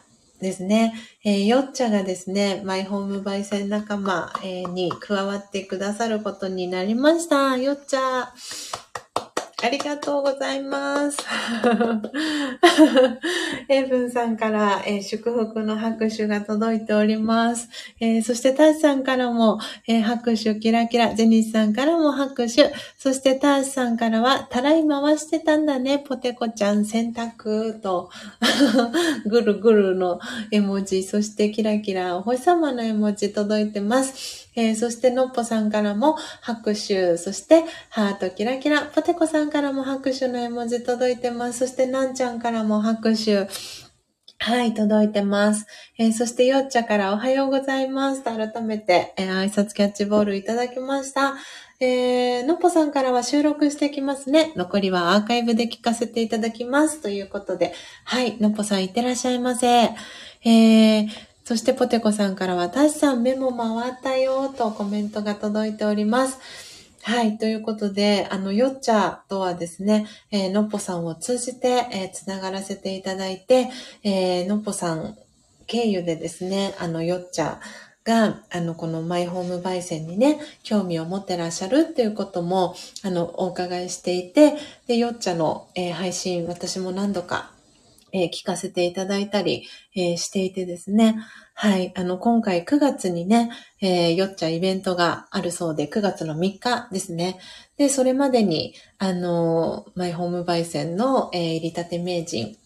[0.40, 7.56] ですね、えよっちゃがですね、マイホーム焙煎仲間、えに加わってくださることになりました。
[7.56, 8.32] よっちゃ。
[9.62, 11.18] ありがとうございます。
[13.68, 17.68] エイブンさんから、えー、祝福の拍手が届いております。
[18.00, 28.08] えー、そしてターシさんからも、えー、拍手キラキラ、ジェニスさんからも拍手、そしてターシさんからは、たらい回してたんだね、ポテコちゃん洗濯と、
[29.26, 30.20] ぐるぐるの
[30.50, 34.48] 絵文字、そしてキラキラ、お星様の絵文字届いてます。
[34.56, 41.60] えー、そして、のっぽさんからも拍手、そして、ハートキラキラ、ポテコさんからも拍手の絵文字届いてます。
[41.60, 43.48] そして、なんちゃんからも拍手。
[44.42, 45.66] はい、届いてます。
[45.98, 51.34] えー、そして、よっちゃからおはようございますと改めて、えー、挨拶キャッチボールいただきました。
[51.82, 54.52] えー、のっぽさんからは収録してきますね。
[54.56, 57.00] 残りはアーカイブで聞かせていただきます。
[57.00, 57.72] ということで、
[58.04, 59.66] はい、のっぽさんいってらっしゃいませ。
[59.66, 61.08] えー、
[61.50, 66.38] そしてポテコさんからは、タシさんメモ回ったよとコメントが届いております。
[67.02, 67.38] はい。
[67.38, 73.68] ということで、あの、よっちゃとはですね、えー、のっぽさんを通じて、えー、つながらせていただいて、
[74.04, 75.16] えー、のっぽさん
[75.66, 77.58] 経由でですね、あの、よっちゃ
[78.04, 84.54] が、あの、このマイホーム焙煎にね、興味を持ってらっしゃるっていうことも、あの、お伺いしていて、
[84.86, 87.50] で、よっちゃの、えー、配信、私も何度か
[88.12, 91.16] えー、聞かせていただいたり、えー、していてですね。
[91.54, 91.92] はい。
[91.96, 93.50] あの、今回9月にね、
[93.80, 97.38] えー、よっちゃイベントがあるそうで、9月の3日ですね。
[97.76, 102.56] で、それまでに、あの、マイホーム焙煎の、えー、入りたて名人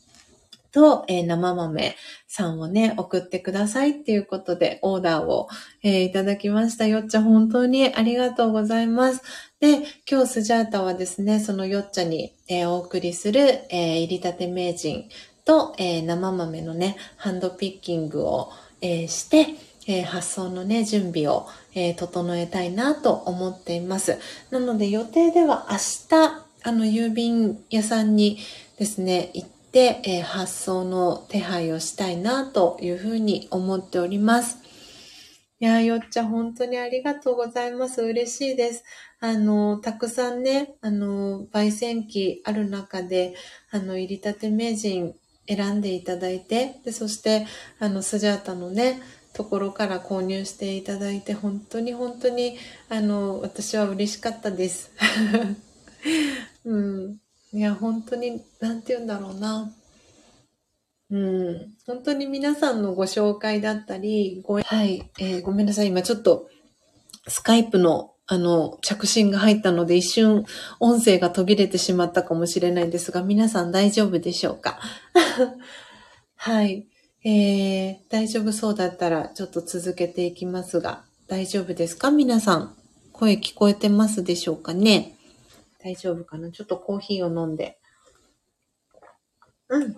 [0.75, 1.97] と、えー、生豆
[2.27, 5.49] さんをね、送ってくださいっていうことでオーダーを、
[5.85, 6.87] えー、いただきました。
[6.89, 9.23] よっちゃ本当にありがとうございます。
[9.61, 13.41] で、今日スジャータはですね、そのよっちゃに、えー、お送りする、
[13.71, 15.09] え入りたて名人
[15.45, 18.51] と、えー、生豆のね、ハンドピッキングを、
[18.81, 19.55] えー、して、
[19.87, 21.47] えー、発送のね、準備を、
[21.77, 24.19] え整えたいなと思っています。
[24.51, 25.77] なので予定では明
[26.09, 28.39] 日、あの、郵便屋さんに
[28.79, 34.59] ですね、行って、え発送の手配をしたいなというふうに思っております。
[35.61, 38.03] いやよっちゃん本当にありがとうございます。
[38.03, 38.85] 嬉しいです。
[39.19, 43.35] あの、たくさんね、あの、焙煎機ある中で、
[43.71, 45.15] あの、入りたて名人
[45.47, 47.47] 選んでいただいて、で、そして、
[47.79, 49.01] あの、スジャータのね、
[49.35, 52.57] ところから購入していただいて、本当に本当に、
[52.89, 54.91] あの、私は嬉しかったです。
[56.65, 57.21] うん。
[57.53, 59.73] いや、本当に、なんて言うんだろうな。
[61.11, 61.75] うん。
[61.87, 65.89] 本当に皆さんのご紹介だったり、ご、はい、えー、ごめんなさい。
[65.89, 66.49] 今ちょっと、
[67.29, 70.45] スカイプのあの、着信が入ったので一瞬
[70.81, 74.79] 音声が途切れてしまったかもしれないんですが、皆さん大丈夫でしょうか？
[76.37, 76.89] はい。
[77.27, 82.11] えー、大丈夫そうだったらちょっと続けていきますが、大丈夫ですか？
[82.11, 82.77] 皆さん。
[83.13, 85.15] 声聞こえてますでしょうかね？
[85.83, 86.51] 大丈夫かな？
[86.51, 87.79] ちょっとコーヒーを飲んで。
[89.69, 89.93] うん。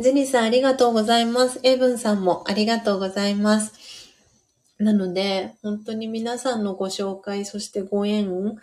[0.00, 1.60] ジェニーさんありがとうございます。
[1.62, 3.72] エブンさんもありがとうございます。
[4.82, 8.58] なので、本当に皆さんのご紹介、そしてご縁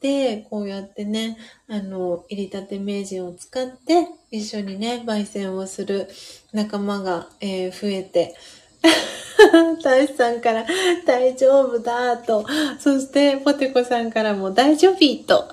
[0.00, 1.36] で、こうやってね、
[1.68, 6.08] あの、入りたて名人を使って、一緒にね、焙煎をする
[6.52, 8.34] 仲間が、えー、増えて、
[9.82, 10.66] 大志さんから
[11.06, 12.44] 大丈夫だと、
[12.80, 15.48] そしてポテコさんからも大丈夫と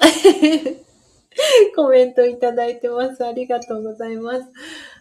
[1.75, 3.23] コメントいただいてます。
[3.23, 4.45] ありがとうございます。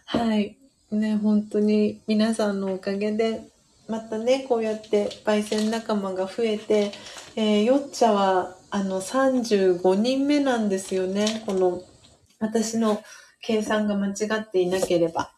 [0.05, 0.57] はい。
[0.91, 3.41] ね、本当に皆さんのおかげで
[3.87, 6.91] またね、こうやって焙煎仲間が増えて、
[7.35, 11.43] えー、よっちゃは、あの、35人目なんですよね。
[11.45, 11.81] この、
[12.39, 13.01] 私の
[13.41, 15.31] 計算が間違っていなければ。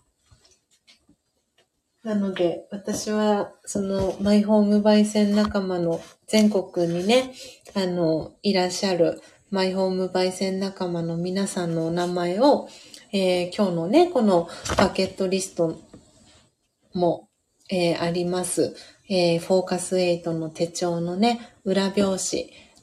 [2.03, 7.33] なので、私は、その、マイホーム焙煎仲間の全国にね、
[7.75, 9.21] あの、いらっしゃる
[9.51, 12.67] マイホーム焙煎仲間の皆さんのお名前を、
[13.11, 15.79] えー、今日のね、このバケットリスト
[16.93, 17.28] も
[17.69, 18.75] えー、あります。
[19.09, 22.17] えー、フォーカス8の手帳のね、裏表紙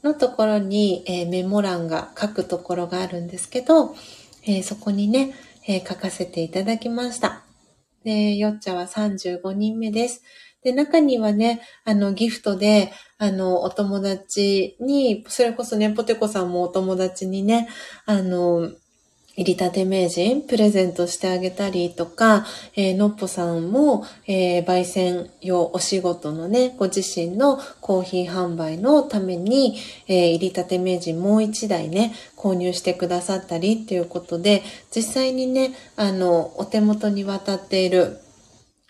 [0.03, 3.95] のところに、えー、メモ欄が書くところがあるんですけど、
[4.49, 5.35] えそこにね、
[5.67, 7.43] え書かせていただきました。
[8.05, 10.23] で、よっちゃは35人目です。
[10.63, 17.69] で、中にはね、あの、ギフトで、あの、お友達に、それこそね、ポテコさんもお友達にね、
[18.05, 18.71] あの、
[19.37, 29.77] 入りたて名人プレゼントしてあげたりとか、えー、のっぽさんも、えー、焙煎用お仕事のね、ご自身のコーヒー販売のために、
[30.09, 34.63] えー、入りたて名人もう一台ね、購入してくださったりっていうことで、
[34.95, 38.19] 実際にね、あの、お手元に渡っている、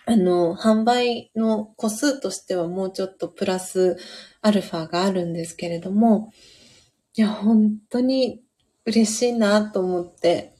[0.04, 3.96] あの、販売の個数としてはもうちょっとプラス
[4.42, 6.30] アルファがあるんですけれども、
[7.16, 8.45] いや、本当に
[8.86, 10.54] 嬉しいなと思って、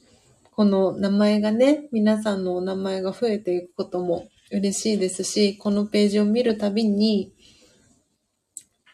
[0.51, 7.31] この名前がね、皆さんのお名前が増えていくことも嬉しいですし、このページを見るたびに、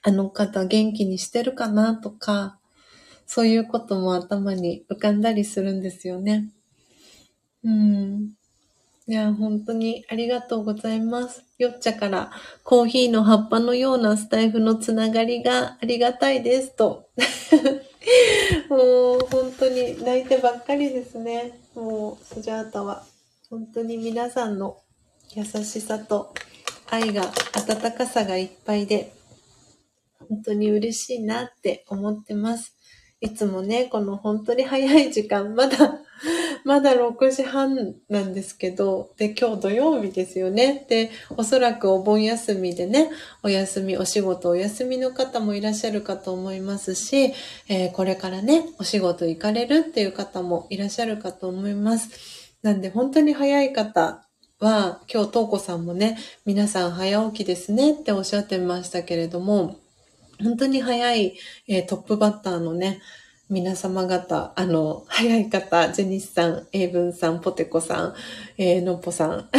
[0.04, 2.60] あの方元気にしてるかなとか、
[3.26, 6.52] そういうことも頭に浮かんだりするんですよね。
[7.64, 8.34] うん。
[9.08, 11.44] いや、本当にありがとうございます。
[11.58, 12.32] よっちゃから
[12.64, 17.10] コーヒーの葉っぱのようなスタイフのつながりがありがたいですと。
[18.70, 21.60] もう本当に泣いてばっかりですね。
[21.76, 23.06] もうスジャータは
[23.50, 24.78] 本当に皆さんの
[25.36, 26.34] 優しさと
[26.90, 29.14] 愛が温かさがいっぱいで
[30.30, 32.76] 本当に嬉しいなって思ってます。
[33.24, 35.98] いつもね、この本当に早い時間、まだ
[36.66, 40.86] まだ6時半なんですけど、で、今日土曜日ですよね。
[40.90, 43.10] で、おそらくお盆休みでね、
[43.42, 47.34] お休み、お仕事お休みの方もいらっしゃるかと思いますし、
[47.70, 52.10] えー、これからね、お仕事行かれるっていう方もいらっしゃるかと思います。
[52.62, 54.28] なんで本当に早い方
[54.60, 59.78] は、今日、とうこさんもね、皆さん早起きですねっておっしゃってましたけれども、
[60.44, 61.38] 本当に早い、
[61.68, 63.02] えー、トップバッターのね、
[63.50, 68.14] 皆様方、あの、早い方、ジェニスさん、エイブンさん、ポテコさん、
[68.58, 69.50] えー、のっぽさん。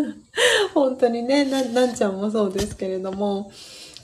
[0.74, 3.50] 本当にねな、なんちゃんもそうですけれども、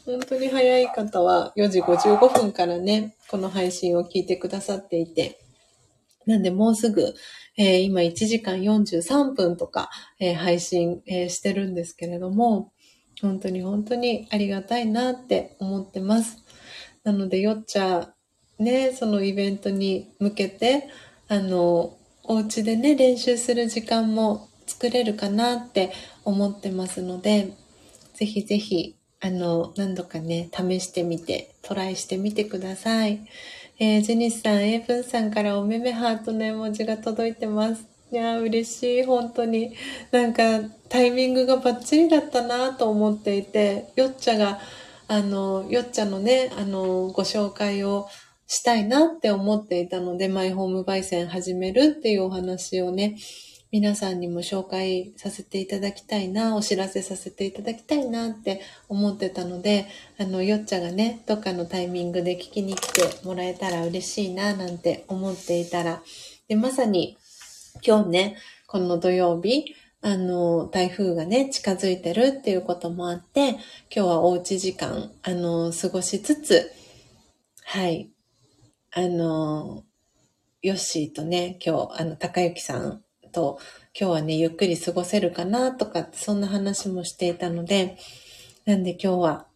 [0.04, 5.40] 本当に早い方は4時55分からね、この配信を聞いてくださっていて、
[6.26, 7.14] なんでもうすぐ、
[7.56, 12.72] えー、今1時間43分とか、えー、配信、えー、してるんですけれども、
[13.20, 16.38] 本当に本当にありがたいなって思ってます。
[17.04, 18.12] なので、よっちゃ
[18.58, 20.88] ね、そのイベントに向けて、
[21.28, 25.92] あの、お家でね、練習する時間も作れるかなって
[26.24, 27.52] 思ってますので、
[28.14, 33.26] ぜひぜひ、あの、何度かね、試してみて、トライしてみてください。
[33.78, 37.95] えー、ジェニスさん、エイブンさんからおめめハートの絵文字が届いてます。
[38.12, 39.74] いや嬉しい、本当に。
[40.12, 44.60] なんか、タイミングがバッチリだったなと思っていて、よっちゃが、
[45.08, 48.08] あの、よっちゃのね、あの、ご紹介を
[48.46, 53.16] したいなって思っていたので、マイホーム焙煎始めるっていうお話をね、
[53.72, 59.88] 皆さんにも紹介させていただきたいな、お知らせさせていただきたいなって思ってたので、
[60.18, 66.02] あの、よっちゃがね、どっかのタイミングで聞きに来てもらえたら嬉しいな、なんて思っていたら、
[66.46, 67.18] で、まさに
[67.84, 68.36] 今日ね、
[68.66, 73.58] この土曜日、あの、台風がね、近づいてるっていうこともあって、今
[73.90, 76.70] 日はおうち時間、あの、過ごしつつ、
[77.64, 78.10] はい、
[78.92, 79.84] あの、
[80.62, 83.58] ヨッシーとね、今日、あの、高幸さんと、
[83.98, 87.98] 今日はね、ゆっくり過ごせるかなとか、そんな話もしていたので、
[88.64, 89.46] なんで今日は、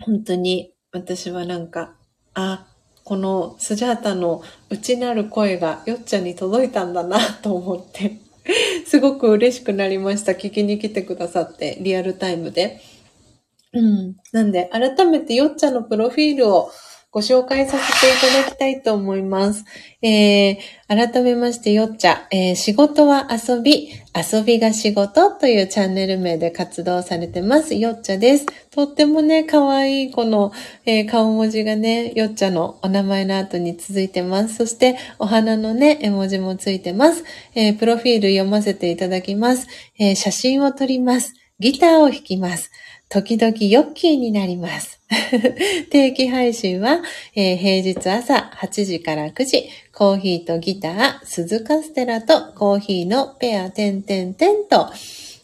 [0.00, 1.94] 本当に私はなんか、
[2.34, 2.69] あ、
[3.10, 8.18] このスジャータの内なる声がよっちゃんに届いたんだなと思って、
[8.86, 10.30] すごく嬉しくなりました。
[10.30, 12.80] 聞きに来てくださって、リアルタイムで。
[13.72, 14.16] うん。
[14.30, 16.70] なんで、改めてよっちゃんのプロフィールを
[17.12, 19.64] ご紹介させていただきたいと思います。
[20.00, 20.58] えー、
[20.88, 27.74] 改めましてよっちゃ、えー、仕事は遊び、遊びが仕事というチャンネル名で活動されてます。
[27.74, 28.46] よっちゃです。
[28.70, 30.52] とってもね、可愛いこの、
[30.86, 34.54] えー、顔文字がね、よっちゃのお名前の後に続いてます。
[34.54, 37.24] そして、お花のね、絵文字もついてます。
[37.56, 39.66] えー、プロフィール読ませていただきます。
[39.98, 41.34] えー、写真を撮ります。
[41.58, 42.70] ギターを弾きます。
[43.10, 45.00] 時々ヨッキーになります。
[45.90, 47.02] 定期配信は、
[47.34, 54.86] えー、平日朝8時から9時、コーヒーとギター、鈴カステラとコーヒーのペア、てんてんてんと、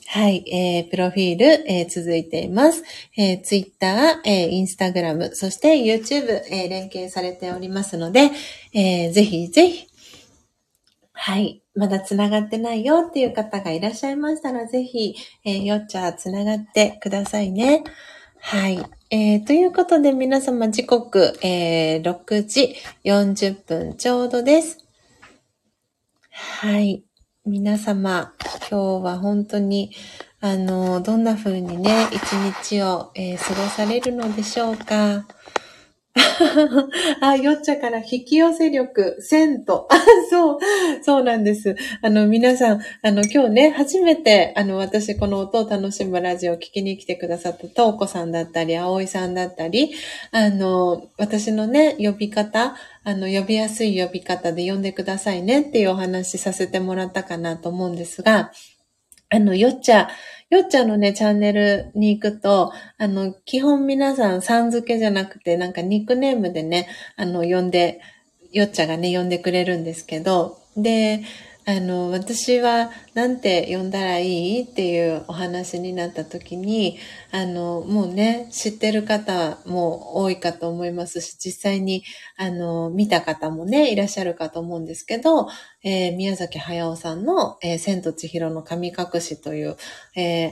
[0.07, 2.85] はい、えー、プロフィール、えー、続いています。
[3.17, 8.31] えー、Twitter、えー、Instagram、そして YouTube、えー、連携されておりますので、
[8.75, 9.89] えー、ぜひぜひ、
[11.13, 11.66] はい。
[11.77, 17.85] まだ繋がってないよっていう方がいらっしゃいましたら、ぜひ、えー、よっちゃ繋がってくださいね。
[18.41, 18.83] はい。
[19.11, 22.75] えー、ということで皆様時刻、えー、6時
[23.05, 24.87] 40分ちょうどです。
[26.31, 27.05] はい。
[27.45, 28.33] 皆様、
[28.71, 29.93] 今日は本当に、
[30.41, 35.27] あの、どんな風にね、一日を、えー過ごされるのでしょうか。
[37.21, 39.75] あ、よっちゃから引き寄せ力、銭湯。
[39.75, 39.87] あ、
[40.31, 40.59] そう、
[41.03, 41.77] そうなんです。
[42.01, 49.93] あの、皆さん、あの、今日ね、初めて、あの、私、この音を楽しむラジオを聞きに来てくださった、とうこさんだったり、あおいさんだったり、
[50.33, 58.53] あの、私のね、呼び方、あの、呼びやすい呼び方で呼んでくださいねっていうお話させてもらったかなと思うんですが、
[59.29, 60.09] あの、よっちゃ、
[60.49, 68.01] よっちゃんのね、チャンネルに行くと、あの、基本皆さんさん付けじゃなくて、なんかニックネームでね、あの、呼んで、
[68.53, 71.23] よっちゃんがね、呼んでくれるんですけど、で、
[71.69, 74.63] あの、私はなんて呼んだらいい？
[74.63, 76.97] っていうお話になった時に、
[77.33, 82.05] あの、もうね、知ってる方も多いかと思いますし、実際に、
[82.37, 85.49] あの、見た方もね、いらっしゃるかと思うんですけど、
[85.83, 89.77] えー宮崎駿さんの、えー千と千尋の神隠しという、
[90.17, 90.51] えー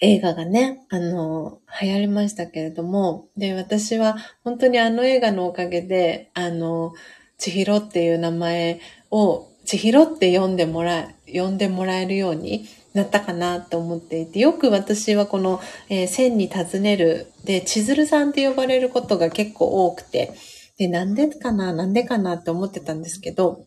[0.00, 6.92] 映画がね、あの、流行りましたけれども、で、私は本当にあの映画のおかげで、あの、
[7.38, 20.32] 千尋っていう名前を、千尋って呼んでもらえ、呼んでもらえるようになったかなと思っていて、よく私はこの、えー千に尋ねるで、千鶴さんって呼ばれることが結構多くて、
[20.78, 23.64] で、なんでかな、なんでかなって思ってたんですけど、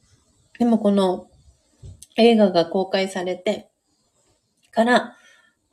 [0.60, 1.28] でもこの
[2.16, 3.70] 映画が公開されて
[4.72, 5.18] から、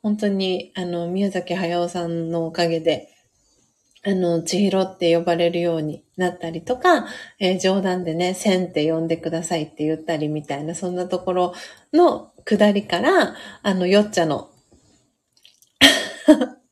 [0.01, 3.09] 本当に、あの、宮崎駿さんのおかげで、
[4.05, 7.07] あの、千尋って呼ばれるようになったりとか、
[7.39, 11.53] えー冗談でね、千って呼んでくださいって言ったりみたいな、そんなところ
[11.91, 14.49] の下りから、あの、よっちゃの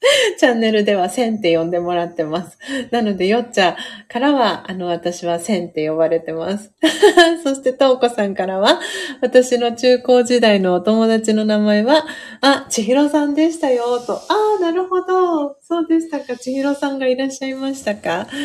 [0.37, 2.57] チャンネルでは千って呼んでもらってます。
[2.91, 3.77] なので、よっちゃ
[4.07, 6.71] からは、あの、私は千って呼ばれてます。
[7.43, 8.79] そして、とうこさんからは、
[9.21, 12.05] 私の中高時代のお友達の名前は、
[12.41, 14.13] あ、千尋さんでしたよ、と。
[14.13, 14.27] あ
[14.59, 15.55] あ、なるほど。
[15.61, 16.37] そうでしたか。
[16.37, 18.27] 千尋さんがいらっしゃいましたか。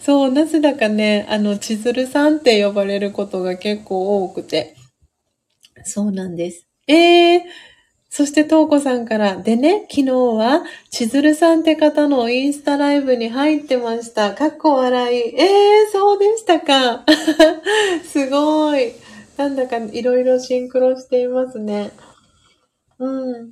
[0.00, 4.74] そう、なぜだかね、あの、千鶴さんって呼ばれることが結構多くて。
[5.84, 6.66] そうなんです。
[6.88, 7.46] ええ
[8.16, 14.32] そして、とうこさんから、でね、昨日は、千鶴さんって方のインスタライブに入ってました。
[14.32, 15.18] かっこ笑い。
[15.18, 17.04] ええそうでしたか。
[18.10, 18.94] すごい。
[19.36, 21.90] なんだかいろいろシンクロしていますね。
[22.98, 23.50] うん。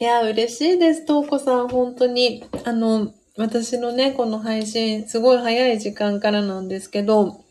[0.00, 1.68] いや、嬉しいです、とうこさん。
[1.68, 2.42] 本当に。
[2.64, 7.44] あの、私のね、この配信、すごい早い時間からなんですけど、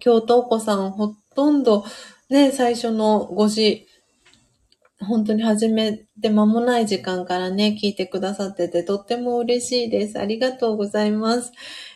[0.00, 1.84] 今日、とうこさん、ほとんど、
[2.30, 3.83] ね、最初の5時、
[5.04, 10.18] 本当に始めて間もない時間からね、聞いてくださってて、とっても嬉しいです。
[10.18, 11.52] ありがとうございます。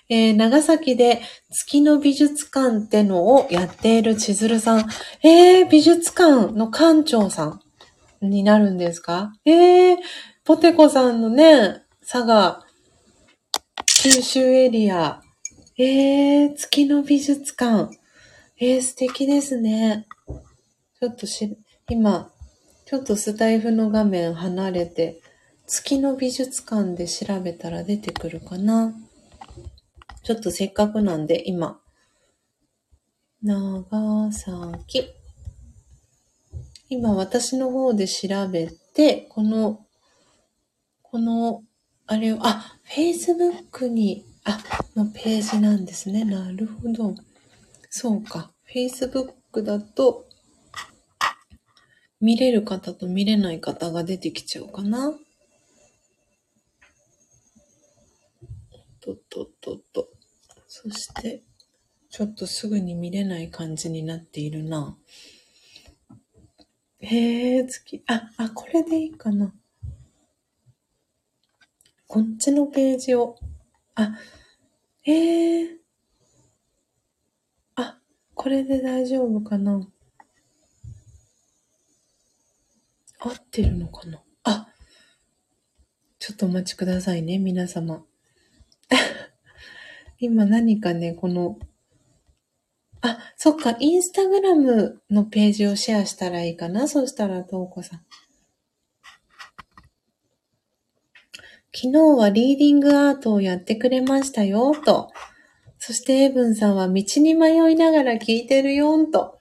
[0.09, 1.21] えー長崎で
[1.51, 4.87] 月の美術館ってのをやっている千鶴さん。
[5.23, 7.61] えー、美術館の館長さ
[8.23, 9.33] んになるんですか？
[9.45, 9.97] えー、
[10.45, 12.65] ポテコさんのね、佐賀、
[14.03, 15.21] 九州エリア。
[15.77, 17.95] えー、月の美術館。
[18.59, 20.07] えー、素敵ですね。
[21.01, 21.57] ちょっとし、
[21.89, 22.33] 今、
[22.89, 25.21] ちょっとスタイフの画面離れて、
[25.67, 28.95] 月の美術館で調べたら出てくるかな。
[30.23, 31.83] ちょっとせっかくなんで、今、
[33.43, 35.07] 長崎。
[36.89, 39.85] 今私の方で調べて、この、
[41.03, 41.65] この、
[42.07, 44.63] あれを、あ、Facebook に、あ、
[44.97, 46.25] のページなんですね。
[46.25, 47.15] なるほど。
[47.91, 48.51] そうか。
[48.75, 50.28] Facebook だと、
[52.21, 55.13] 見れる方と見れない方が出てきちゃうかな。
[59.01, 60.09] とっとっとっと。
[60.67, 61.43] そして、
[62.11, 64.97] ちょっとすぐに見れない感じになっているな。
[67.01, 69.55] へえ、月、あ、あ、これでいいかな。
[72.09, 73.37] こっちのページを、
[73.95, 74.19] あ、
[75.03, 75.77] へえ、
[77.77, 77.99] あ、
[78.35, 79.87] これで大丈夫かな。
[83.19, 84.23] 合ってるのかな？
[84.45, 84.69] あ、
[86.19, 88.05] ちょっとお待ちくださいね、皆様。
[90.21, 91.59] 今何かね、この、
[93.01, 96.89] あ、そっか、インスタグラムのページをシェアしたらいいかな？
[96.89, 98.01] そしたら、とうこさん。
[101.75, 105.13] 昨日はリーディングアートをやってくれましたよ、と。
[105.79, 109.39] そして、エブンさんは道に迷いながら聞いてるよと。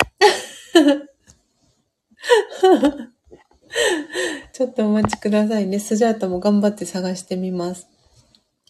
[4.53, 5.79] ちょっとお待ちくださいね。
[5.79, 7.87] スジャータも頑張って探してみます。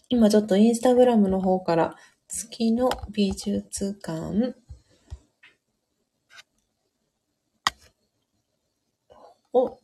[0.08, 1.96] 今ちょっとインスタグラムの方から
[2.28, 4.54] 月の美術館
[9.52, 9.78] を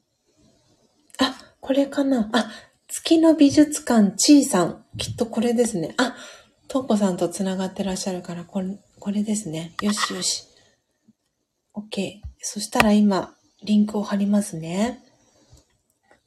[1.65, 2.51] これかなあ、
[2.89, 4.85] 月の美術館ちーさん。
[4.99, 5.95] きっとこれですね。
[5.97, 6.15] あ、
[6.69, 9.73] とうこさんと繋がってらっしゃるから、これ、これですね。
[9.81, 10.45] よしよし。
[11.73, 12.21] OK。
[12.41, 15.04] そしたら今、リンクを貼りますね。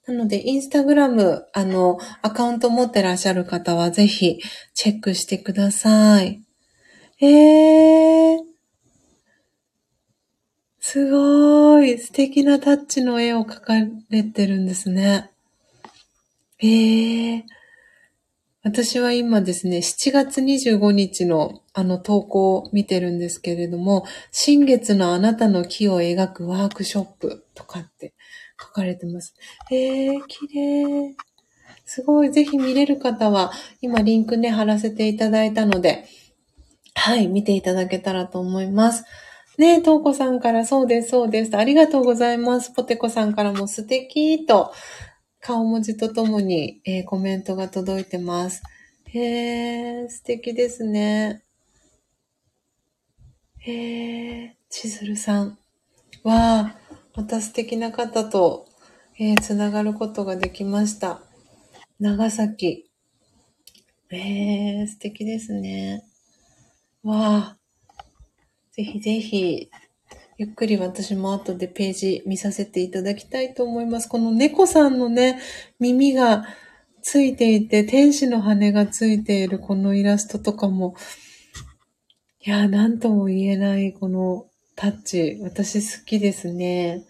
[0.07, 4.39] なので、インスタグラム、あの、アカウント持ってらっしゃる方は、ぜひ、
[4.73, 6.41] チェックしてください。
[7.19, 8.39] えー。
[10.79, 11.97] すごい。
[11.97, 13.73] 素敵なタッチの絵を描か
[14.09, 15.29] れてるんですね。
[16.59, 17.43] ええー。
[18.63, 28.13] 私は今ですね、7月25日のあの投稿を見てるんですけれども、新月のあなたの木を描くワークショップとかって
[28.59, 29.35] 書かれてます。
[29.71, 31.15] えー、綺麗。
[31.85, 32.31] すごい。
[32.31, 33.51] ぜひ見れる方は、
[33.81, 36.05] 今リンクね、貼らせていただいたので、
[36.95, 39.05] はい、見ていただけたらと思います。
[39.57, 41.55] ねえ、とうこさんからそうです、そうです。
[41.55, 42.71] ありがとうございます。
[42.71, 44.73] ポテコさんからも素敵と、
[45.39, 48.61] 顔文字とともに、えー、コメントが届いてます。
[49.05, 51.41] へえ、素敵ですね。
[53.59, 55.57] へえ、千鶴さん。
[56.23, 56.75] わあ、
[57.17, 58.67] また素敵な方と、
[59.17, 61.19] えー、つながることができました。
[61.99, 62.91] 長崎。
[64.11, 66.05] えー、素敵ですね。
[67.01, 67.57] わあ、
[68.71, 69.71] ぜひぜひ、
[70.37, 74.07] ゆっくり私も後でページ見させていただきたいと思います。
[74.07, 75.41] この猫さんのね、
[75.79, 76.45] 耳が
[77.01, 80.93] ついていて、天使の羽がついているこのイラストとかも、
[82.45, 84.46] いや、なんとも言えないこの
[84.77, 87.03] タッチ、私好きですね。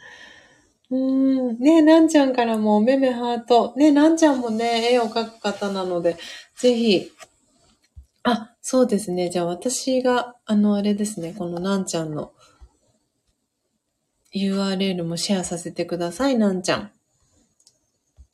[0.90, 1.60] うーん。
[1.60, 3.74] ねなんちゃんからも、めめハート。
[3.76, 6.16] ねなんちゃんもね、絵を描く方なので、
[6.56, 7.12] ぜひ、
[8.24, 9.30] あ、そうですね。
[9.30, 12.32] じゃあ私が、あの、あれですね、このなんちゃんの
[14.34, 16.92] URL もシェアさせてください、なんちゃん。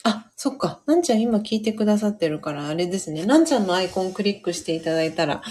[0.04, 0.82] あ、そっか。
[0.86, 3.26] なんちゃん今聞いてくださってるから、あれですね。
[3.26, 5.42] なんちゃんのアイコンクリックしていただいたら、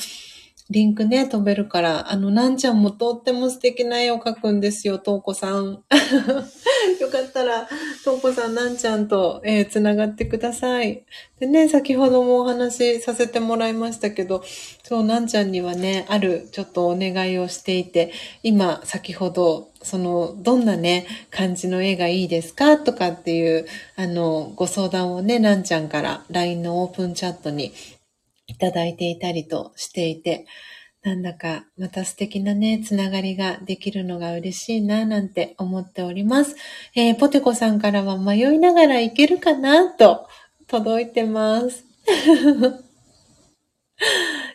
[0.73, 5.83] リンクね、飛べるから、あの、なんちゃんもとっても素敵な絵を描くんですよ、とうこさん。
[6.99, 7.69] よかったら、
[8.05, 11.05] とうこさん、なんちゃんと、えー、つながってください。
[11.39, 14.43] でね、先ほどもお話しさせてもらいましたけど、
[14.83, 18.11] そう、なんちゃんにはね、ある、ちょっとお願いをしていて、
[18.43, 22.79] 今、先ほど、その、どんなね、感じの絵がいいですか？
[22.79, 23.67] とかっていう、
[23.97, 27.75] あの、ご相談をね、なんちゃんから LINE のオープンチャットに
[28.53, 30.47] いただいていたりとしていて、
[31.03, 36.55] なんだかまた素敵なね、つながりができるのが嬉しいな、なんて思っております。
[36.95, 40.29] えー、ポテコさんからは迷いながらいけるかな、と
[40.69, 41.85] 届いてます。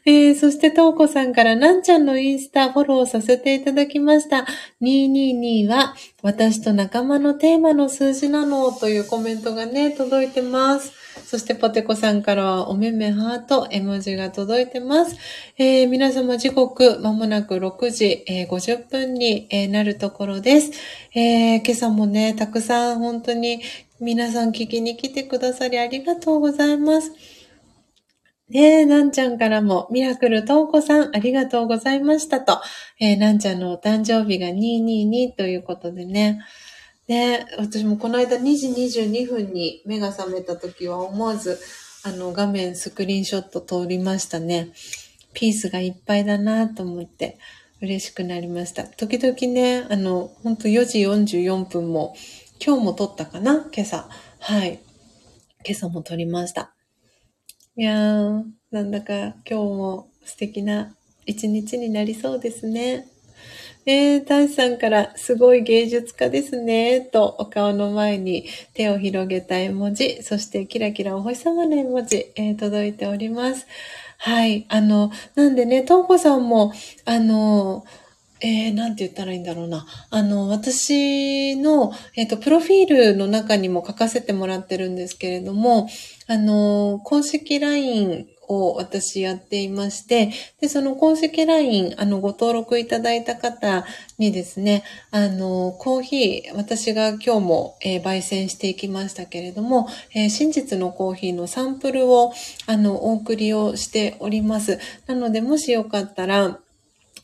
[0.06, 4.46] えー、そして、とうこさんから、なんちゃんのインスタフォローさせていただきました。
[4.82, 11.07] 222は、私と仲間のテーマの数字なの、というコメントがね、届いてます。
[11.26, 15.16] そしてポテコさんからはおめめハート、絵文字が届いてます。
[15.58, 20.72] えー、皆様時刻、まもなく6時、えー、50分に、えー、なるところです。
[21.16, 23.62] え今朝もね、たくさん本当に
[24.00, 27.12] 皆さん聞きに来てくださりありがとうございます。
[28.50, 32.62] ねえ、なんちゃんからも、ミラクルとうこさん、ありがとうございましたと。
[32.98, 36.40] えー、なんちゃんのお誕生日が222ということでね。
[37.08, 38.68] ね、私もこの間2時
[39.02, 41.58] 22分に目が覚めた時は思わず
[42.04, 44.74] あの画面スクリーンショット通りましたね。
[45.34, 47.38] ピースがいっぱいだなと思って
[47.82, 48.84] 嬉しくなりました。
[48.86, 52.16] 時々ね、あの、ほんと4時44分も
[52.66, 53.70] 今日も撮ったかな？
[53.72, 54.10] 今朝。
[54.40, 54.80] はい。
[55.66, 56.74] 今朝も撮りました。
[57.76, 63.08] いやー、なんだか今日も素敵な一日になりそうですね。
[63.90, 73.66] えー、タンさんからすごい芸術家ですね、とお顔の前に手を広げた絵文字、そしてキラキラお星様の絵文字、えー、届いております。
[74.18, 74.66] はい。
[74.68, 76.74] あの、なんでね、トウコさんも、
[77.06, 77.86] あの、
[78.42, 79.86] えー、なんて言ったらいいんだろうな。
[80.10, 85.88] あの、私の、えっ、ー、と、プロフィールの中にも書かせてもらってるんですけれども、
[86.28, 93.86] あの、公式 LINE を私やっていまして、で、その公式 LINE、あの、ご登録いただいた方
[94.18, 102.34] にですね、あの、コーヒー、私が今日も、えー、焙煎していきましたけれども、えー、真実のコーヒーのサンプルを、
[102.66, 104.80] あの、お送りをしております。
[105.08, 106.60] なので、もしよかったら、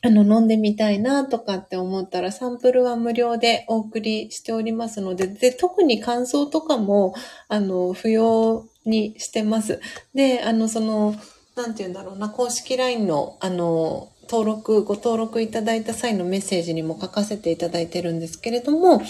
[0.04, 7.14] あの、飲んでみたいなとかって思ったら、サンプルは無料でお送りしておりますので、で、特に感想とかも、
[7.48, 9.80] あの、不要にしてます。
[10.14, 11.14] で、あの、その、
[11.56, 19.00] なんて言うんだろうな、公式 LINE の、あの、登録、ご登録いただいた際のメッセージにも書かせていただいてるんですけれども、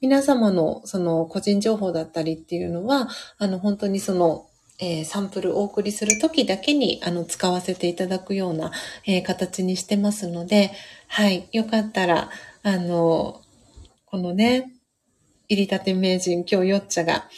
[0.00, 3.08] 皆様のその個人情報だったりっていうのは、
[3.38, 4.46] あの本当にその
[4.80, 8.72] えー、サンプルお送りするときだけにあの使わせていただくような、
[9.06, 10.72] えー、形にしてますので、
[11.08, 12.30] はい、よかったら、
[12.62, 13.42] あの、
[14.06, 14.72] このね、
[15.48, 17.28] 入りたて名人、今日よっちゃが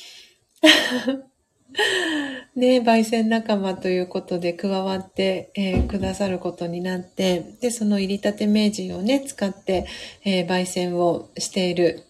[2.54, 9.86] ね、焙煎仲間ということで加わって、えー、くださることになって、で、その入りたて名人をね、使って、
[10.24, 12.04] えー、焙煎をしている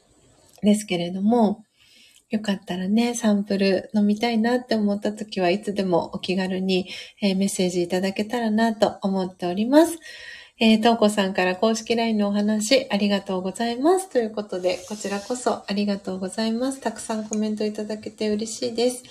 [0.62, 1.64] ですけれども、
[2.32, 6.88] よかったらね、サンプル飲みたいなって思った時はいつでもお気軽に、
[7.20, 9.98] えー、メッセージいただけたらなと思っております。
[10.58, 14.08] えー、とうこさんから公式 LINE のお話ありがとうございます。
[14.08, 16.80] ということで、こちらこそありがとうございます。
[16.80, 19.02] たくさんコメントいただけて嬉しいです。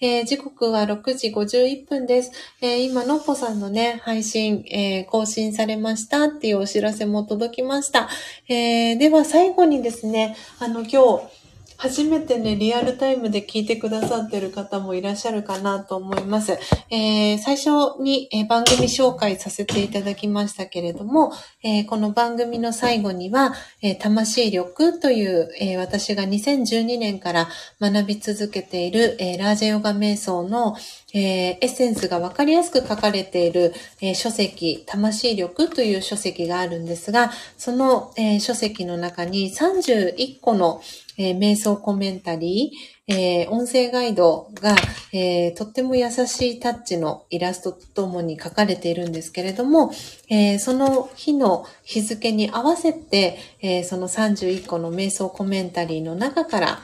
[0.00, 2.30] えー、時刻は6時51分です。
[2.62, 8.08] えー、今、のっぽさんのね、配信、えー、更新されましたっていうお知らせも届きました。
[8.48, 11.39] えー、では最後にですね、あの今日、
[11.82, 16.58] 初めてね、リアルタイムで聞いてくださってる方もいらっしゃるかなと思います。
[16.90, 21.32] えー、最初に、え、番組紹介させていただきましたけれども、
[21.62, 27.48] えー、この番組の最後には、え魂力という、え私が2012年から
[27.80, 30.76] 学び続けている、えラージェヨガ瞑想の、
[31.14, 40.82] えエッセンスがわかりやすく書かれている、え書籍、魂力という書籍があるんですが、その、え書籍の中に31個の、
[41.20, 44.74] えー、瞑想コメンタリー、えー、音声ガイドが、
[45.12, 49.92] えー、とっても優しいタッチのイラストとともに書かれているんですけれども、
[50.30, 56.82] えその日の日付に合わせて、えその31個の瞑想コメンタリーの中から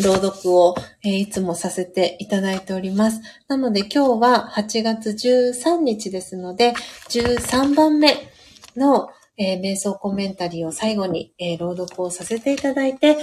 [0.00, 0.74] 朗読を、
[1.04, 3.20] え、いつもさせていただいております。
[3.46, 6.72] なので今日は8月13日ですので、
[7.10, 8.16] 13番目
[8.76, 13.16] の、えー、瞑想コメンタリーを最後に、えー、朗読をさせていただいて、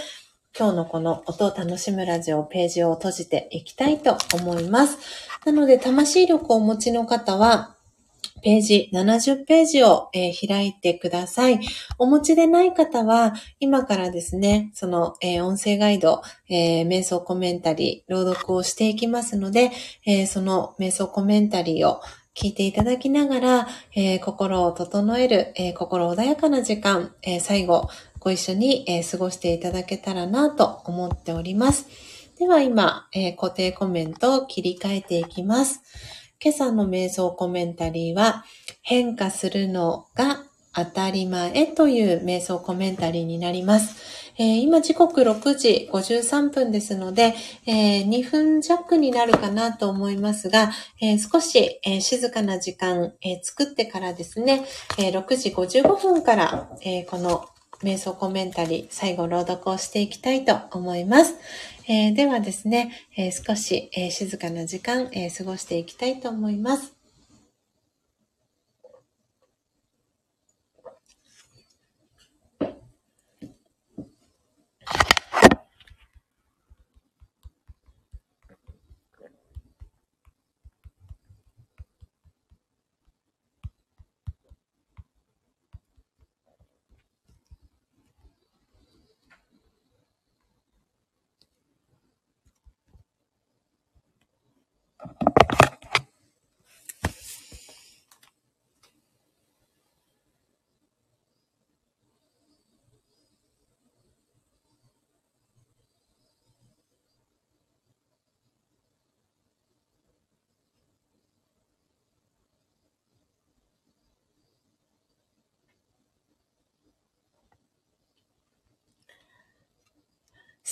[0.58, 4.98] 今日のこの音を楽しむラジオページを閉じていきたいと思います。
[5.46, 7.76] なので、魂力をお持ちの方は、
[8.42, 11.60] ページ、70ページを、えー、開いてください。
[11.98, 19.72] お持ちでない方は、今からですね、その、えー、音声ガイド、えー、瞑想コメンタリー、朗読をしていきますので、
[20.06, 22.02] えその瞑想コメンタリーを
[22.36, 27.90] 聞いていただきながら、え心を整える、え心穏やかな時間、え最後、
[28.20, 31.88] ご一緒に、え過ごしていただけたらなと思っております。
[32.38, 35.82] では今、え固定コメントを切り替えていきます。
[36.42, 38.46] 今朝の瞑想コメンタリーは、
[38.82, 40.44] 変化するのが
[40.74, 44.20] 当たり前という瞑想コメンタリーになります。
[44.38, 47.36] えー、今時刻6時53分ですので、
[47.66, 50.72] えー、2分弱になるかなと思いますが、
[51.02, 54.66] えー、少し、え静かな時間、え作ってからですね、
[54.98, 57.50] え6時55分から、えこの
[57.84, 61.36] 瞑想コメンタリー、最後朗読をしていきたいと思います。
[61.88, 66.99] えー、ではですね、えー、少し、えー、静かな時間、え過ごしていきたいと思います。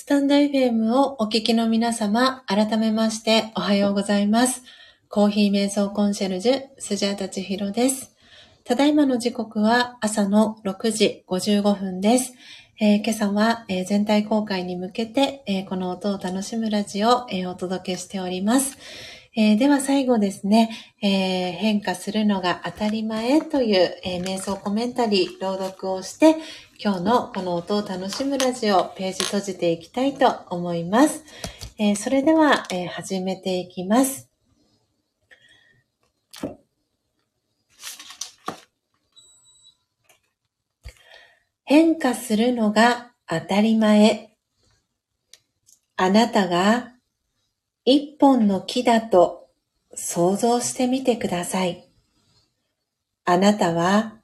[0.00, 4.62] スタンド FM をお聞きの皆様、改めましておはようございます。
[5.08, 8.14] コーヒー瞑想コンシェルジュ、スジャータチヒロです。
[8.62, 12.32] ただいまの時刻は朝の6時55分です。
[12.80, 18.78] えー、今朝は、えー、全体公開に向けて、えー、この音を楽しむラジオを、えお届けしております。
[19.36, 20.70] えでは最後ですね、
[21.02, 26.36] え変化するのが当たり前という、え瞑想コメンタリー朗読をして、
[26.80, 31.24] 今日のこの音を楽しむラジオページ閉じていきたいと思います。
[31.76, 34.30] えー、それでは、えー、始めていきます。
[41.64, 44.36] 変化するのが当たり前。
[45.96, 46.92] あなたが
[47.84, 49.48] 一本の木だと
[49.94, 51.90] 想像してみてください。
[53.24, 54.20] あなたは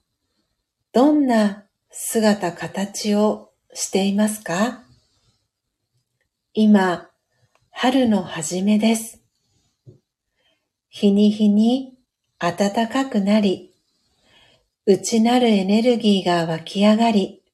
[0.93, 1.64] どんな
[1.97, 4.83] 姿形をしていますか？
[6.53, 7.09] 今、
[7.71, 9.23] 春の初めです。
[10.89, 11.97] 日に日に
[12.41, 13.73] 暖かくなり、
[14.87, 17.45] 内なるエネルギーが湧き上がり、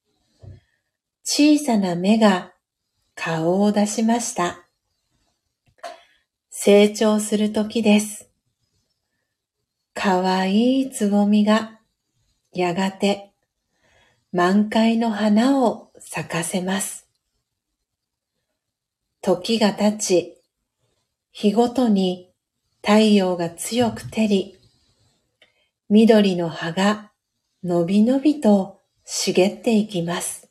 [1.22, 2.54] 小さな芽が
[3.14, 4.66] 顔を出しました。
[6.48, 8.30] 成長する時です。
[9.92, 11.78] かわいいつぼみが
[12.52, 13.29] やがて
[14.32, 17.08] 満開の花を咲かせます。
[19.22, 20.36] 時が経ち、
[21.32, 22.30] 日ごとに
[22.80, 24.56] 太陽が強く照り、
[25.88, 27.10] 緑の葉が
[27.64, 30.48] のびのびと茂っていきます。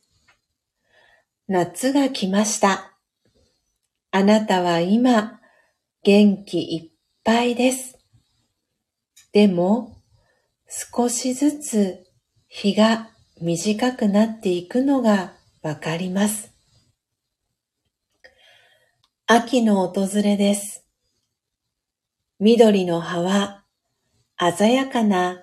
[1.48, 2.98] 夏が来ました。
[4.12, 5.40] あなたは今、
[6.04, 6.92] 元気いっ
[7.24, 7.98] ぱいです。
[9.32, 10.02] でも、
[10.68, 12.04] 少しずつ
[12.50, 13.10] 日が
[13.42, 16.54] 短くなっていくのがわかります。
[19.28, 20.86] 秋の訪れです。
[22.40, 23.64] 緑の葉は
[24.58, 25.42] 鮮やかな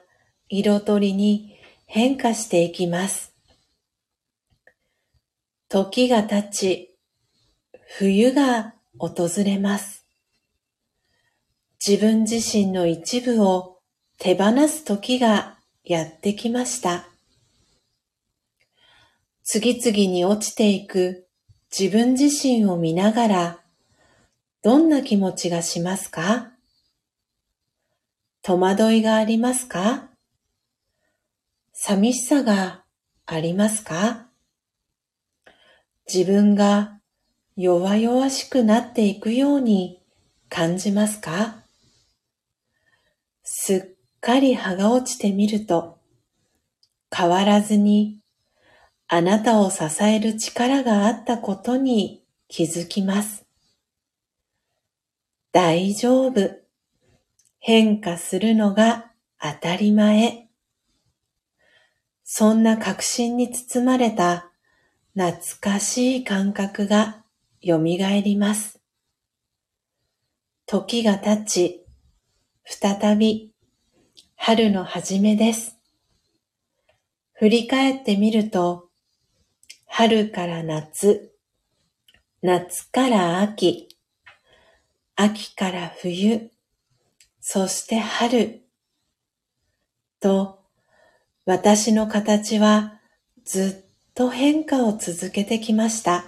[0.50, 1.56] 色とりに
[1.86, 3.34] 変化していきます。
[5.70, 6.98] 時が経ち、
[7.96, 10.04] 冬が訪れます。
[11.86, 13.78] 自分自身の一部を
[14.18, 17.15] 手放す時がやってきました。
[19.48, 21.28] 次々に落ちていく。
[21.70, 23.58] 自分自身を見ながら
[24.62, 26.50] どんな気持ちがしますか？
[28.42, 30.08] 戸惑いがありますか？
[31.72, 32.82] 寂しさが
[33.24, 34.26] ありますか？
[36.12, 36.98] 自分が
[37.56, 40.02] 弱々しくなっていくように
[40.48, 41.62] 感じますか？
[43.44, 46.00] すっかり葉が落ちてみると
[47.16, 48.18] 変わらずに
[49.08, 53.46] あなたを支える力があったことに気づきます。
[55.52, 56.50] 大丈夫。
[57.58, 60.48] 変化するのが当たり前。
[62.24, 64.50] そんな確信に包まれた
[65.14, 67.24] 懐かしい感覚が
[67.64, 68.80] 蘇ります。
[70.66, 71.86] 時が経ち、
[72.64, 73.52] 再び
[74.34, 75.78] 春の初めです。
[77.34, 78.85] 振り返ってみると、
[79.86, 81.32] 春から夏、
[82.42, 83.88] 夏から秋、
[85.14, 86.50] 秋から冬、
[87.40, 88.66] そして春、
[90.20, 90.64] と、
[91.44, 93.00] 私の形は
[93.44, 96.24] ずっと変化を続けてきました。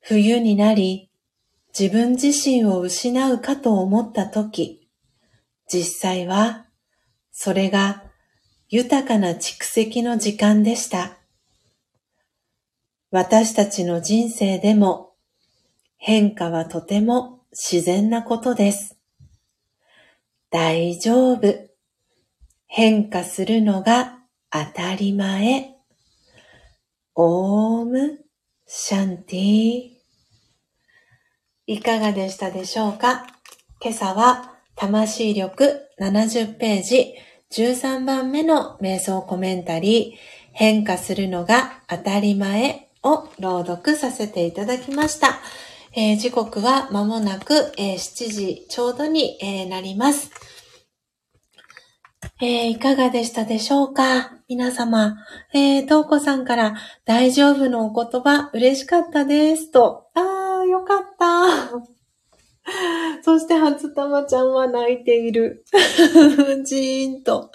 [0.00, 1.10] 冬になり、
[1.78, 4.88] 自分自身を失うかと思ったとき、
[5.72, 6.66] 実際は、
[7.32, 8.04] それが
[8.68, 11.18] 豊かな蓄積の時間でした。
[13.14, 15.12] 私たちの人生でも
[15.98, 18.98] 変化はとても自然なことです。
[20.50, 21.54] 大丈夫。
[22.66, 24.18] 変化するのが
[24.50, 25.76] 当たり前。
[27.14, 28.18] オーム
[28.66, 29.90] シャンティ
[31.68, 33.28] いかがでしたでしょうか？
[33.80, 37.14] 今朝は魂力70ページ
[37.52, 40.18] 13番目の瞑想コメンタリー
[40.50, 45.38] 変化するのが当たり前を朗読させていただきました。
[45.96, 50.30] えー、時刻は間もなく、えー、7時ちょうどに、えー、なります。
[52.40, 54.32] えいかがでしたでしょうか？
[54.48, 55.16] 皆様、
[55.52, 56.74] えー、とうこさんから
[57.04, 60.08] 大丈夫のお言葉嬉しかったですと。
[60.14, 61.94] あー、よかった。
[63.22, 65.64] そして、初玉ちゃんは泣いている。
[66.64, 67.50] じーんと。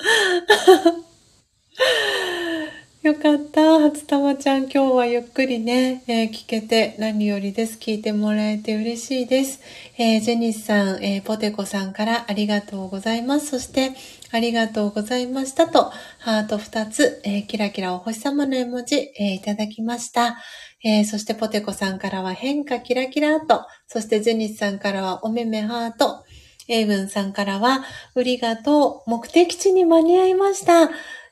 [3.09, 3.79] よかった。
[3.79, 7.79] 初玉ちゃん、今日はゆっくりね、えー、聞けて何よりです。
[7.79, 9.61] 聞いてもらえて嬉しいです。
[9.97, 13.47] えー、ジェニスさん、えー、ポテコさんからありがとうございます。
[13.47, 13.93] そして、
[14.29, 20.37] ありがとうございましたと、ハート2つ、えキラキラお星様の絵文字、えいただきました。
[20.83, 26.25] えそしてポテコさんからは変化キラキラと、そしてジェニスさんからはおめめハート、
[26.67, 27.83] エイブンさんからは、
[28.15, 30.91] ありがとう、目的地に間に合いました。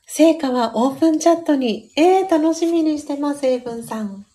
[0.10, 1.92] 成果はオープンチャットに。
[1.98, 4.26] えー、楽しみにしてます、エイブンさん。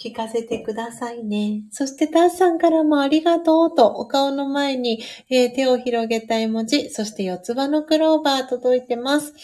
[0.00, 1.64] 聞かせてくださいね。
[1.72, 9.34] そして、タスさんからもありがとうと、お顔の前に、えー、手を広げた絵文字、そして四つ葉のクローバー届いてます。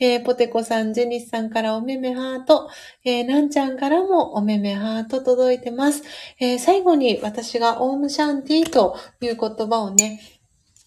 [0.00, 2.68] えー、ポテコさん、ジェニスさんからおめめハート、
[3.04, 6.02] えー、なんちゃんからもおめめハート届いてます。
[6.38, 10.20] えー、最後に私がオームシャンティという言葉をね、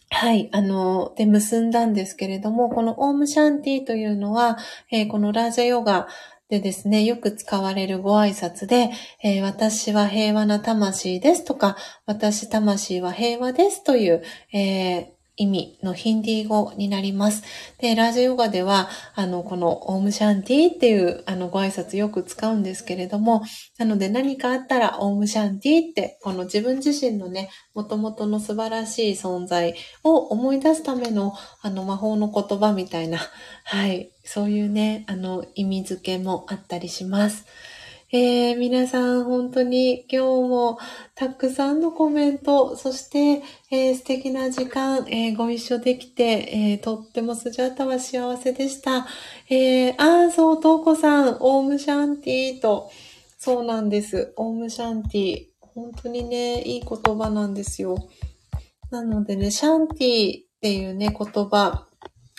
[0.10, 4.58] はい、あの、で結んだんですけれども、このオームシャンティというのは、
[4.92, 6.08] えー、このラージャヨガ
[6.48, 8.92] でですね、よく使われるご挨拶で、
[9.24, 11.76] えー、私は平和な魂ですとか、
[12.06, 14.24] 私魂は平和ですという、
[14.54, 15.06] えー、
[15.38, 17.44] 意味のヒンディー語になります。
[17.80, 23.44] で、ラージヨガでは、あの、このオームシャンティっていう、あの、ご挨拶よく使うんですけれども、
[23.78, 33.20] なので何かあったら、オームシャンティって、この自分自身のね、元々の素晴らしい存在を思い出すための、あの、魔法の言葉みたいな、
[33.66, 37.46] はい、そういうね、あの、意味付けもあったりします。
[38.18, 40.80] えー、皆さん本当に今日も
[41.16, 49.06] たくさんのコメント、そして、えー、素敵な時間、えー、ご一緒できて、えー、とってもスジャータは幸せでした。
[49.50, 52.90] えー、あー、そう、トーコさん、オームシャンティーと、
[53.38, 54.32] そうなんです。
[54.38, 55.46] オームシャンティー。
[55.60, 57.98] 本当にね、いい言葉なんですよ。
[58.92, 61.90] なのでね、シャンティーっていうね、言葉、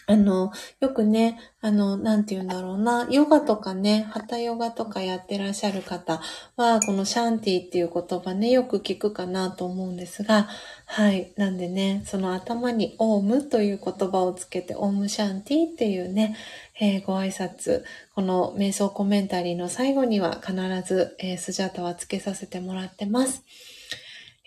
[0.09, 6.21] あの、よくね、あの、なんて言うんだろうな、ヨガとかね、ハタヨガとかやってらっしゃる方
[6.55, 10.49] は、このシャンティっていう言葉ね、よく聞くかなと思うんですが、
[10.85, 11.33] はい。
[11.37, 16.37] なんでね、その頭にオームという言葉をつけて、オームシャンティっていうね、
[16.79, 17.83] えー、ご挨拶、
[18.15, 20.55] この瞑想コメンタリーの最後には必
[20.87, 23.43] ず、えー、スジャタはつけさせてもらってます。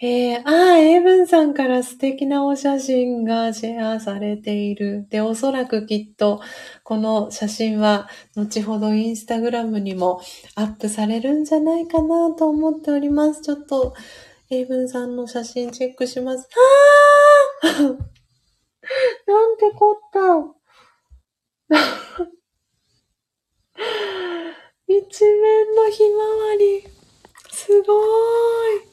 [0.01, 5.05] えー、ああ、エイブンさんから素敵なお写真がシェアされている。
[5.09, 6.39] で、おそらくきっと、
[6.83, 10.21] この写真は、後ほどインスタグラムにも
[10.55, 13.41] アップされるんじゃないかなと思っております。
[13.41, 13.93] ちょっと、
[14.49, 16.47] エイブンさんの写真チェックします。
[17.61, 17.67] ああ
[19.27, 20.19] なんてこった。
[24.87, 26.87] 一面のひまわり。
[27.51, 28.88] すごーい。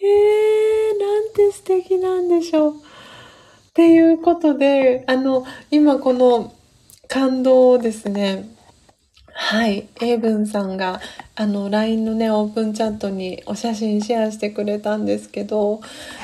[0.00, 2.74] えー、なんて素敵なんでしょう。
[2.74, 6.54] っていうことで、あの、今この
[7.08, 8.48] 感動をですね、
[9.38, 10.98] はい、エイブンさんが、
[11.34, 15.82] あの、LINE のね、オープンチャットにお写真シェアしてくれたんですけど、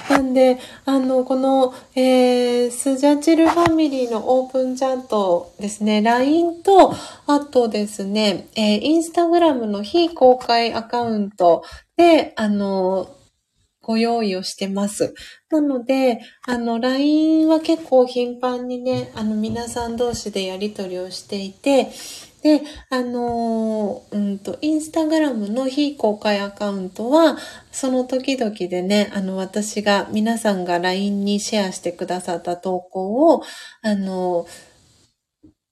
[0.09, 6.95] なんで、あの、この、えー、スジャチルファミリーのオープンチャットですね、LINE と、
[7.27, 11.65] あとですね、えー、インスタグラムの非公開アカウント
[11.99, 13.15] で、あの、
[13.83, 15.15] ご用意をしてます。
[15.51, 21.89] なので、あの、LINE は結構頻繁にね、あの、皆さん同士でやり取りをしていて、
[22.43, 27.39] で、あのうんと、インスタグラムの非公開アカウントは、
[27.71, 33.43] その時々でね、あの、私が、皆さんが LINE にシェアしてくださった投稿を、
[33.83, 34.47] あの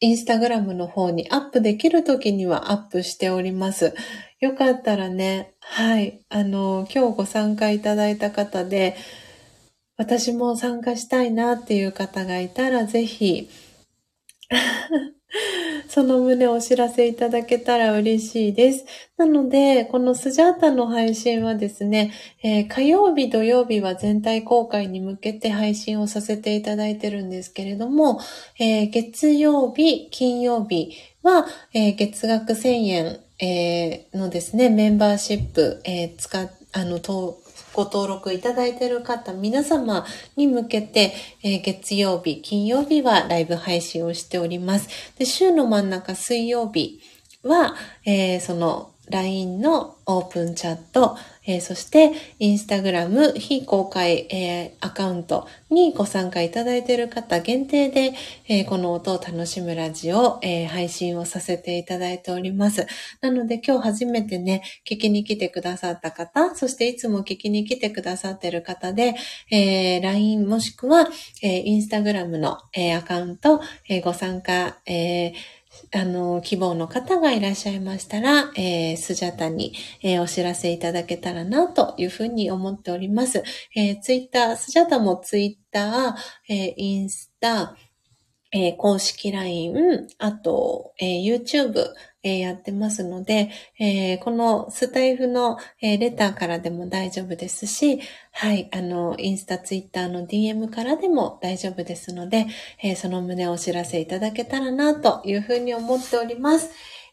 [0.02, 3.94] インスタグラムの方にアップできる時にはアップしております。
[4.40, 8.96] よかったらね、はい、あの、今日ご参加いただいた方で、
[9.98, 13.50] 私も参加したいなっていう方がいたら、ぜひ、
[15.90, 18.86] その旨お知らせいただけたら嬉しいです。
[19.18, 22.10] なので、このスジャータの配信はですね、
[22.42, 28.20] えー、火曜日、土曜日は全体公開に向けて配信をさせていただいてるんですけれども、
[28.58, 30.92] えー、月曜日、金曜日
[31.22, 37.40] は、えー、月額1000円えー、のですね、メンバーシップ、えー、使、あの、と
[37.72, 40.04] ご登録いただいている方、皆様
[40.36, 44.88] に向けて、えー、月曜日、金曜日はライブ配信をしております。
[45.18, 47.00] で、週の真ん中、水曜日
[47.42, 51.16] は、えー、その LINE のオープンチャット、
[51.50, 58.12] えー、そして、インスタグラム非公開、えー、アカウントにご参加いただいている方限定で、
[58.48, 62.86] えー、この音を楽しむラジオ、え配信をさせていただいております。
[63.20, 69.16] なので今日初めてね、聞きに来てくださった方、そしていつも聞きに来てくださっている方で、
[69.50, 71.08] え LINE もしくは、
[71.42, 75.59] えインスタグラムの、えアカウント、えご参加、えー
[75.92, 83.42] あの、希望の方がいらっしゃいましたら、えー、スジャタに、えー、お知らせいただけたらな、というふうに思っております。
[83.74, 87.76] えー、ツイッター、スジャタもツイッター、えー、インスタ、
[88.52, 91.92] えー、公式 LINE、あと、えー、YouTube、
[92.22, 98.00] えー、やってますので、えこのスタイフの、えレターからでも大丈夫ですし、
[98.32, 102.46] はい、あの、インスタ、ツイッターの DM からでも大丈夫ですので、
[102.82, 106.70] えその旨をお知らせいただけたらな、というふうに思っております。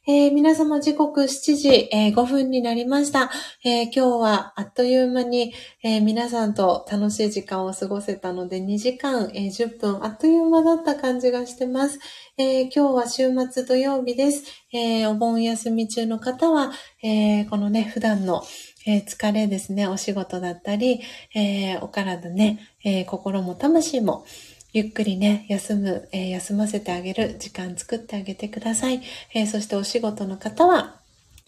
[0.10, 3.30] えー、皆様時刻7時、えー、5分になりました、
[3.66, 5.54] えー、今日はあっという間に、
[5.84, 12.00] え皆さんと楽しい時間を過ごせたので2時間、え10分あっという間だった感じがしてます。
[12.38, 14.46] え今日は週末土曜日です。
[14.72, 16.72] えお盆休み中の方は、
[17.04, 18.44] えこのね、普段の
[18.90, 21.02] えー、疲れですね、お仕事だったり、
[21.36, 24.26] えー、お体ね、えー、心も魂も、
[24.74, 29.02] ゆっくりね、休む、えー、休ませてあげる時間作ってあげてください。
[29.34, 31.00] えー、そしてお仕事の方は、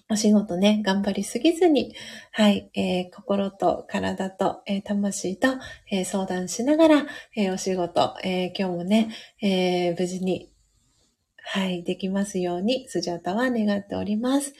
[0.09, 1.93] お仕事ね、頑張りすぎずに、
[2.31, 5.49] はい、えー、心と体と、えー、魂と、
[5.91, 7.05] えー、相談しながら、
[7.35, 9.09] えお仕事、え今日もね、
[9.41, 10.49] え無事に
[11.51, 14.53] はい、できますように、スジャタは願っております。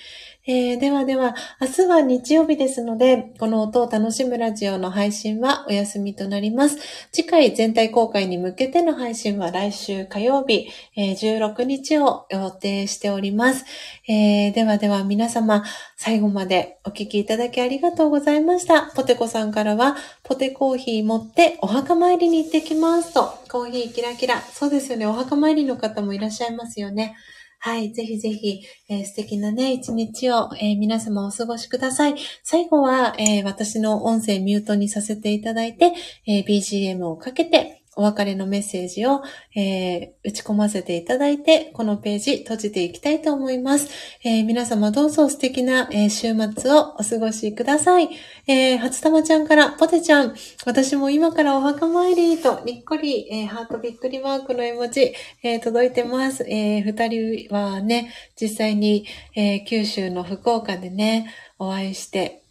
[0.51, 6.79] えー、ではでは、明日は日曜日ですので、この音を楽しむラジオの配信はお休みとなります。
[7.11, 13.63] 次回全体公開に向けての配信は来週火曜日、えー、16日を予定しております。
[14.07, 15.63] えー、ではでは皆様、
[15.97, 18.91] 最後までお聞きいただきありがとうございました。
[18.95, 24.41] ポテコさんからは、ポテコーヒー持ってお墓参りに行ってきますと、コーヒーキラキラ。
[24.41, 25.05] そうですよね。
[25.05, 27.15] お墓参りの方もいらっしゃいますよね。
[27.61, 27.91] はい。
[27.91, 32.15] ぜひぜひ、えー、素敵なね、一日を、えー、皆様お過ごしください。
[32.41, 35.91] 最後は、えー、私の音声ミュートにさせていただいて、
[36.25, 39.21] え BGM をかけて、お別れのメッセージを、
[39.53, 43.89] えー、打ち込ませていただいて、このページ閉じていきたいと思います。
[44.23, 48.09] えー、皆様どうぞ素敵な、えー、週末をお過ごしください。
[48.47, 50.33] えー、初玉ちゃんから、ポテちゃん、
[50.65, 55.13] 私も今からお墓参りと、にっこり、えー、ハートびっくりマークの絵文字、
[55.43, 56.45] えー、届いてます。
[56.47, 59.05] えー、二人はね、実際に、
[59.35, 62.43] えー、九州の福岡でね、お会いして、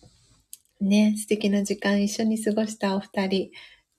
[0.82, 3.50] ね、素敵な時間一緒に過ごしたお二人、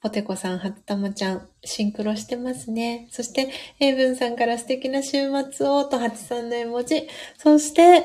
[0.02, 3.10] ポテコさん、はつたまちゃん、シンクロしてますね。
[3.12, 3.50] そして、
[3.82, 7.06] エイブンさんから素敵な週末を、と、はちさんの絵文字。
[7.38, 7.98] そして、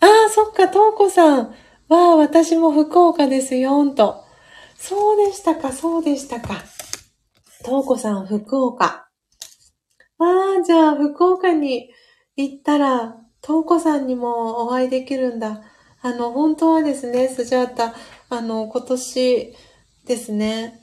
[0.00, 1.54] ああ、そっか、とうこさん。
[1.88, 4.22] わあ、私も福岡ですよ、んと。
[4.76, 6.62] そうでしたか、そうでしたか。
[7.64, 9.08] とうこさん、福岡。
[10.18, 11.88] ああ、じゃあ、福岡に
[12.36, 15.62] 行ったら、とうこさんにもお会いできるんだ。
[16.02, 17.94] あの、本当はですね、スジャータ、
[18.28, 19.54] あの、今年
[20.04, 20.82] ですね、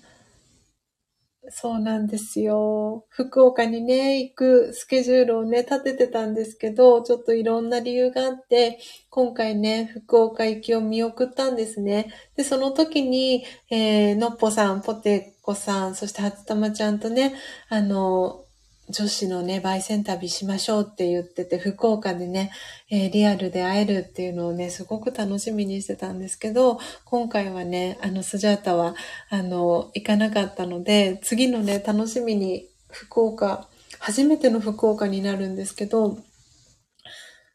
[1.49, 3.05] そうなんですよ。
[3.09, 12.13] 福岡にね、行くスケジュールをね、立ててたんですけど、ちょっといろんな理由があって、今回ね、福岡行きを見送ったんですね。
[12.35, 17.35] で、その時に、えー、のっぽさん、ポテコさん、そして初玉ちゃんとね、
[17.69, 18.44] あの、
[18.89, 22.51] 女子のね、焙煎旅しましょうって言ってて、福岡でね、
[22.89, 28.95] えー、リアルで会えるっていうのをね、すごく楽しみにしてたんですけど、今回はね、あの、スジャータは、
[29.29, 33.67] あの、行かなかったので、次のね、楽しみに福岡、
[33.99, 36.17] 初めての福岡になるんですけど、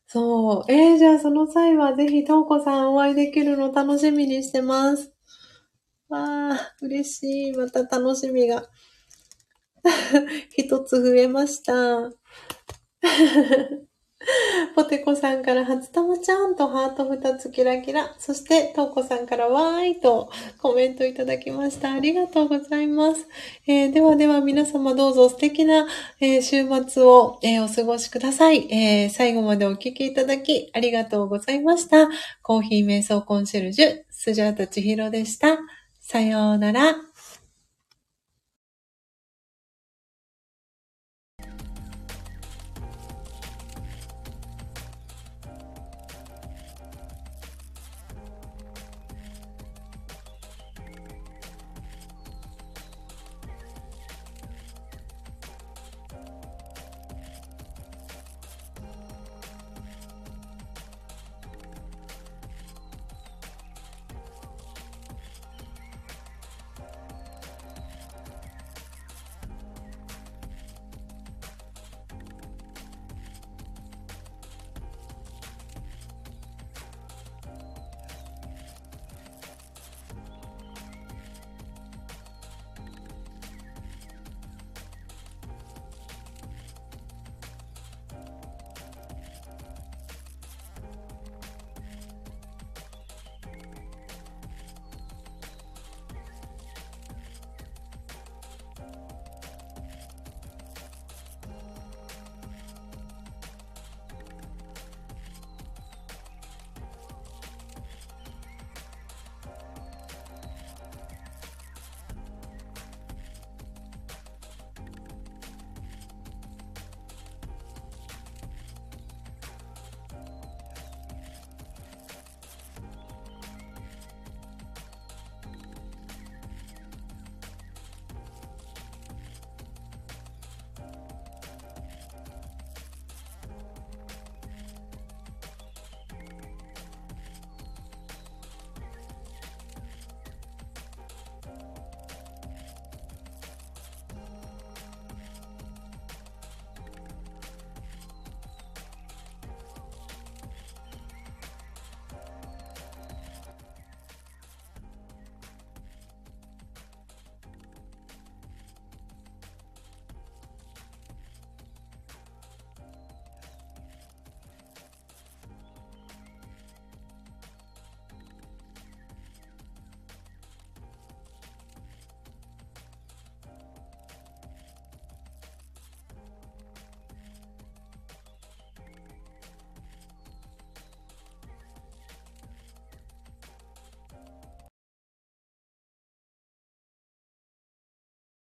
[0.08, 0.72] そう。
[0.72, 5.12] えー、じゃあその際はぜひ、とうこさんお会いできるの楽しみにしてます。
[6.08, 7.52] わあ、嬉しい。
[7.52, 8.68] また楽しみが。
[10.56, 12.12] 一つ増えました。
[14.74, 18.14] ポテコさんから初玉ちゃんとハート二つキラキラ。
[18.18, 21.92] そして、トウコさんからわーいとコメントいただきました。
[21.92, 23.26] ありがとうございます。
[23.66, 25.86] えー、ではでは皆様どうぞ素敵な、
[26.20, 32.08] えー、週末を、えー、お過ごしください、え最後までお聴きいただきありがとうございました。
[32.42, 35.58] コーヒー瞑想コンシェルジュ、スジャータチヒロでした。
[36.00, 37.09] さようなら。